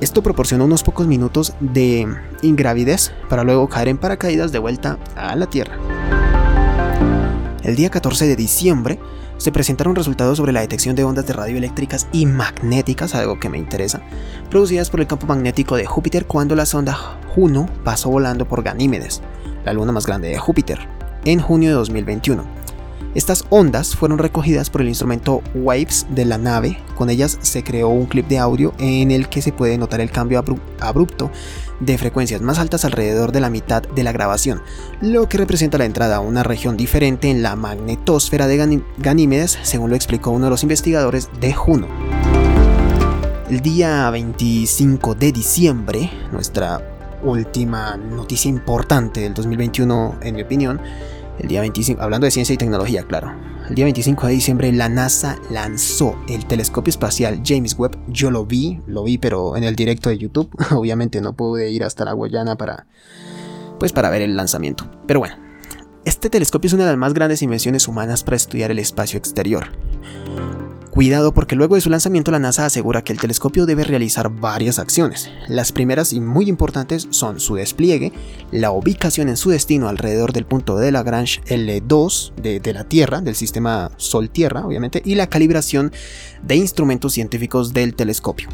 Esto 0.00 0.22
proporciona 0.22 0.64
unos 0.64 0.82
pocos 0.82 1.06
minutos 1.06 1.54
de 1.60 2.06
ingravidez 2.42 3.12
para 3.28 3.44
luego 3.44 3.68
caer 3.68 3.88
en 3.88 3.98
paracaídas 3.98 4.52
de 4.52 4.58
vuelta 4.58 4.98
a 5.16 5.36
la 5.36 5.46
Tierra. 5.46 5.78
El 7.62 7.76
día 7.76 7.90
14 7.90 8.26
de 8.26 8.36
diciembre 8.36 8.98
se 9.44 9.52
presentaron 9.52 9.94
resultados 9.94 10.38
sobre 10.38 10.52
la 10.52 10.62
detección 10.62 10.96
de 10.96 11.04
ondas 11.04 11.26
de 11.26 11.34
radioeléctricas 11.34 12.06
y 12.12 12.24
magnéticas, 12.24 13.14
algo 13.14 13.38
que 13.38 13.50
me 13.50 13.58
interesa, 13.58 14.00
producidas 14.48 14.88
por 14.88 15.00
el 15.00 15.06
campo 15.06 15.26
magnético 15.26 15.76
de 15.76 15.84
Júpiter 15.84 16.24
cuando 16.24 16.56
la 16.56 16.64
sonda 16.64 16.94
Juno 17.34 17.68
pasó 17.84 18.08
volando 18.08 18.48
por 18.48 18.62
Ganímedes, 18.62 19.20
la 19.66 19.74
luna 19.74 19.92
más 19.92 20.06
grande 20.06 20.28
de 20.28 20.38
Júpiter, 20.38 20.88
en 21.26 21.40
junio 21.40 21.68
de 21.68 21.74
2021. 21.74 22.63
Estas 23.14 23.44
ondas 23.48 23.94
fueron 23.94 24.18
recogidas 24.18 24.70
por 24.70 24.80
el 24.80 24.88
instrumento 24.88 25.40
Waves 25.54 26.04
de 26.10 26.24
la 26.24 26.36
nave, 26.36 26.78
con 26.96 27.10
ellas 27.10 27.38
se 27.42 27.62
creó 27.62 27.88
un 27.88 28.06
clip 28.06 28.26
de 28.26 28.38
audio 28.38 28.74
en 28.78 29.12
el 29.12 29.28
que 29.28 29.40
se 29.40 29.52
puede 29.52 29.78
notar 29.78 30.00
el 30.00 30.10
cambio 30.10 30.42
abrupto 30.80 31.30
de 31.78 31.96
frecuencias 31.96 32.40
más 32.40 32.58
altas 32.58 32.84
alrededor 32.84 33.30
de 33.30 33.38
la 33.38 33.50
mitad 33.50 33.82
de 33.82 34.02
la 34.02 34.10
grabación, 34.10 34.62
lo 35.00 35.28
que 35.28 35.38
representa 35.38 35.78
la 35.78 35.84
entrada 35.84 36.16
a 36.16 36.20
una 36.20 36.42
región 36.42 36.76
diferente 36.76 37.30
en 37.30 37.44
la 37.44 37.54
magnetosfera 37.54 38.48
de 38.48 38.82
Ganímedes, 38.98 39.60
según 39.62 39.90
lo 39.90 39.96
explicó 39.96 40.30
uno 40.30 40.46
de 40.46 40.50
los 40.50 40.64
investigadores 40.64 41.30
de 41.40 41.52
Juno. 41.52 41.86
El 43.48 43.60
día 43.60 44.10
25 44.10 45.14
de 45.14 45.30
diciembre, 45.30 46.10
nuestra 46.32 46.82
última 47.22 47.96
noticia 47.96 48.48
importante 48.48 49.20
del 49.20 49.34
2021 49.34 50.16
en 50.20 50.34
mi 50.34 50.42
opinión, 50.42 50.80
el 51.38 51.48
día 51.48 51.60
25, 51.60 52.00
hablando 52.00 52.26
de 52.26 52.30
ciencia 52.30 52.54
y 52.54 52.56
tecnología, 52.56 53.04
claro. 53.04 53.32
El 53.68 53.74
día 53.74 53.86
25 53.86 54.26
de 54.26 54.32
diciembre 54.34 54.72
la 54.72 54.88
NASA 54.88 55.38
lanzó 55.50 56.18
el 56.28 56.44
telescopio 56.44 56.90
espacial 56.90 57.40
James 57.44 57.78
Webb. 57.78 57.98
Yo 58.08 58.30
lo 58.30 58.44
vi, 58.44 58.82
lo 58.86 59.04
vi 59.04 59.16
pero 59.16 59.56
en 59.56 59.64
el 59.64 59.74
directo 59.74 60.10
de 60.10 60.18
YouTube. 60.18 60.50
Obviamente 60.72 61.20
no 61.20 61.32
pude 61.32 61.70
ir 61.70 61.82
hasta 61.82 62.04
la 62.04 62.12
Guayana 62.12 62.56
para 62.56 62.86
pues 63.78 63.92
para 63.92 64.10
ver 64.10 64.22
el 64.22 64.36
lanzamiento. 64.36 64.90
Pero 65.06 65.20
bueno, 65.20 65.36
este 66.04 66.28
telescopio 66.28 66.68
es 66.68 66.74
una 66.74 66.84
de 66.84 66.90
las 66.90 66.98
más 66.98 67.14
grandes 67.14 67.40
invenciones 67.42 67.88
humanas 67.88 68.22
para 68.22 68.36
estudiar 68.36 68.70
el 68.70 68.78
espacio 68.78 69.18
exterior. 69.18 69.68
Cuidado 70.94 71.34
porque 71.34 71.56
luego 71.56 71.74
de 71.74 71.80
su 71.80 71.90
lanzamiento 71.90 72.30
la 72.30 72.38
NASA 72.38 72.66
asegura 72.66 73.02
que 73.02 73.12
el 73.12 73.18
telescopio 73.18 73.66
debe 73.66 73.82
realizar 73.82 74.30
varias 74.30 74.78
acciones. 74.78 75.28
Las 75.48 75.72
primeras 75.72 76.12
y 76.12 76.20
muy 76.20 76.48
importantes 76.48 77.08
son 77.10 77.40
su 77.40 77.56
despliegue, 77.56 78.12
la 78.52 78.70
ubicación 78.70 79.28
en 79.28 79.36
su 79.36 79.50
destino 79.50 79.88
alrededor 79.88 80.32
del 80.32 80.46
punto 80.46 80.76
de 80.76 80.92
Lagrange 80.92 81.40
L2 81.46 82.34
de, 82.36 82.72
la 82.72 82.84
Tierra, 82.84 83.20
del 83.20 83.34
sistema 83.34 83.90
Sol-Tierra 83.96 84.64
obviamente, 84.64 85.02
y 85.04 85.16
la 85.16 85.26
calibración 85.26 85.90
de 86.44 86.54
instrumentos 86.54 87.12
científicos 87.12 87.74
del 87.74 87.96
telescopio. 87.96 88.48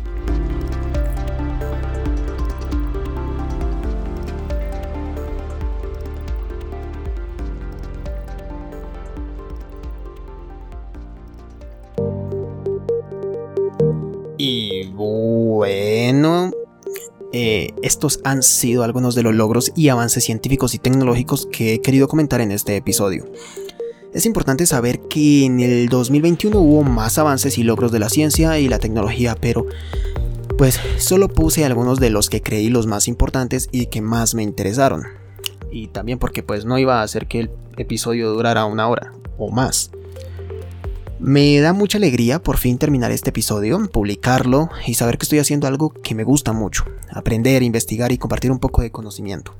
Eh, 17.33 17.71
estos 17.83 18.21
han 18.25 18.43
sido 18.43 18.83
algunos 18.83 19.15
de 19.15 19.23
los 19.23 19.35
logros 19.35 19.73
y 19.77 19.89
avances 19.89 20.25
científicos 20.25 20.75
y 20.75 20.79
tecnológicos 20.79 21.47
que 21.47 21.75
he 21.75 21.81
querido 21.81 22.09
comentar 22.09 22.41
en 22.41 22.51
este 22.51 22.77
episodio. 22.77 23.27
Es 24.13 24.27
importante 24.27 24.67
saber 24.67 25.01
que 25.03 25.45
en 25.45 25.61
el 25.61 25.89
2021 25.89 26.59
hubo 26.59 26.83
más 26.83 27.19
avances 27.19 27.59
y 27.59 27.63
logros 27.63 27.93
de 27.93 28.01
la 28.01 28.09
ciencia 28.09 28.59
y 28.59 28.69
la 28.69 28.81
tecnología, 28.81 29.37
pero 29.41 29.67
pues 30.59 30.81
solo 30.99 31.29
puse 31.29 31.65
algunos 31.65 32.01
de 32.01 32.11
los 32.11 32.29
que 32.29 32.43
creí 32.43 32.69
los 32.69 32.87
más 32.87 33.07
importantes 33.07 33.69
y 33.71 33.87
que 33.87 34.01
más 34.01 34.35
me 34.35 34.43
interesaron. 34.43 35.05
Y 35.71 35.89
también 35.89 36.19
porque 36.19 36.43
pues 36.43 36.65
no 36.65 36.79
iba 36.79 37.01
a 37.01 37.05
hacer 37.05 37.29
que 37.29 37.41
el 37.41 37.51
episodio 37.77 38.33
durara 38.33 38.65
una 38.65 38.89
hora 38.89 39.13
o 39.39 39.53
más. 39.53 39.93
Me 41.21 41.61
da 41.61 41.75
mucha 41.75 41.99
alegría 41.99 42.43
por 42.43 42.57
fin 42.57 42.79
terminar 42.79 43.13
este 43.13 43.29
episodio, 43.29 43.79
publicarlo 43.93 44.71
y 44.87 44.95
saber 44.95 45.19
que 45.19 45.25
estoy 45.25 45.39
haciendo 45.39 45.67
algo 45.67 45.91
que 45.91 46.15
me 46.15 46.25
gusta 46.25 46.55
mucho, 46.55 46.87
aprender, 47.11 47.63
investigar 47.63 48.11
y 48.11 48.17
compartir 48.17 48.51
un 48.51 48.59
poco 48.59 48.81
de 48.81 48.91
conocimiento. 48.91 49.55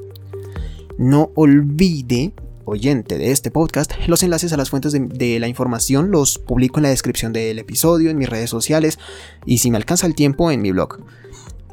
No 0.97 1.31
olvide, 1.35 2.33
oyente 2.65 3.19
de 3.19 3.31
este 3.31 3.51
podcast, 3.51 3.93
los 4.07 4.23
enlaces 4.23 4.55
a 4.55 4.57
las 4.57 4.71
fuentes 4.71 4.93
de, 4.93 5.39
la 5.39 5.49
información 5.49 6.11
los 6.11 6.39
publico 6.39 6.79
en 6.79 6.85
la 6.85 6.89
descripción 6.89 7.35
del 7.35 7.59
episodio, 7.59 8.09
en 8.09 8.17
mis 8.17 8.31
redes 8.31 8.49
sociales 8.49 8.99
y 9.45 9.59
si 9.59 9.71
me 9.71 9.77
alcanza 9.77 10.07
el 10.07 10.15
tiempo 10.15 10.51
en 10.51 10.63
mi 10.63 10.73
blog. 10.73 11.01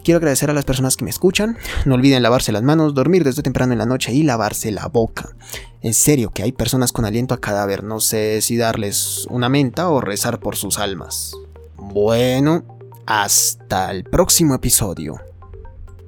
Quiero 0.04 0.17
agradecer 0.17 0.50
a 0.50 0.54
las 0.54 0.63
personas 0.65 0.95
que 0.95 1.04
me 1.04 1.10
escuchan. 1.10 1.58
No 1.86 1.95
olviden 1.95 2.23
lavarse 2.23 2.54
las 2.54 2.63
manos, 2.63 2.93
dormir 2.93 3.26
desde 3.26 3.43
temprano 3.43 3.73
en 3.73 3.80
la 3.80 3.86
noche 3.86 4.13
y 4.13 4.23
lavarse 4.23 4.71
la 4.71 4.88
boca. 4.88 5.36
En 5.82 5.94
serio 5.94 6.32
que 6.32 6.44
hay 6.44 6.52
personas 6.52 6.92
con 6.92 7.06
aliento 7.06 7.34
a 7.34 7.42
cadáver. 7.42 7.84
No 7.84 8.00
sé 8.00 8.42
si 8.42 8.58
darles 8.58 9.28
una 9.30 9.50
menta 9.50 9.90
o 9.90 10.02
rezar 10.02 10.40
por 10.40 10.56
sus 10.56 10.80
almas. 10.80 11.34
Bueno, 11.76 12.63
hasta 13.06 13.92
el 13.92 14.04
próximo 14.04 14.56
episodio. 14.56 15.27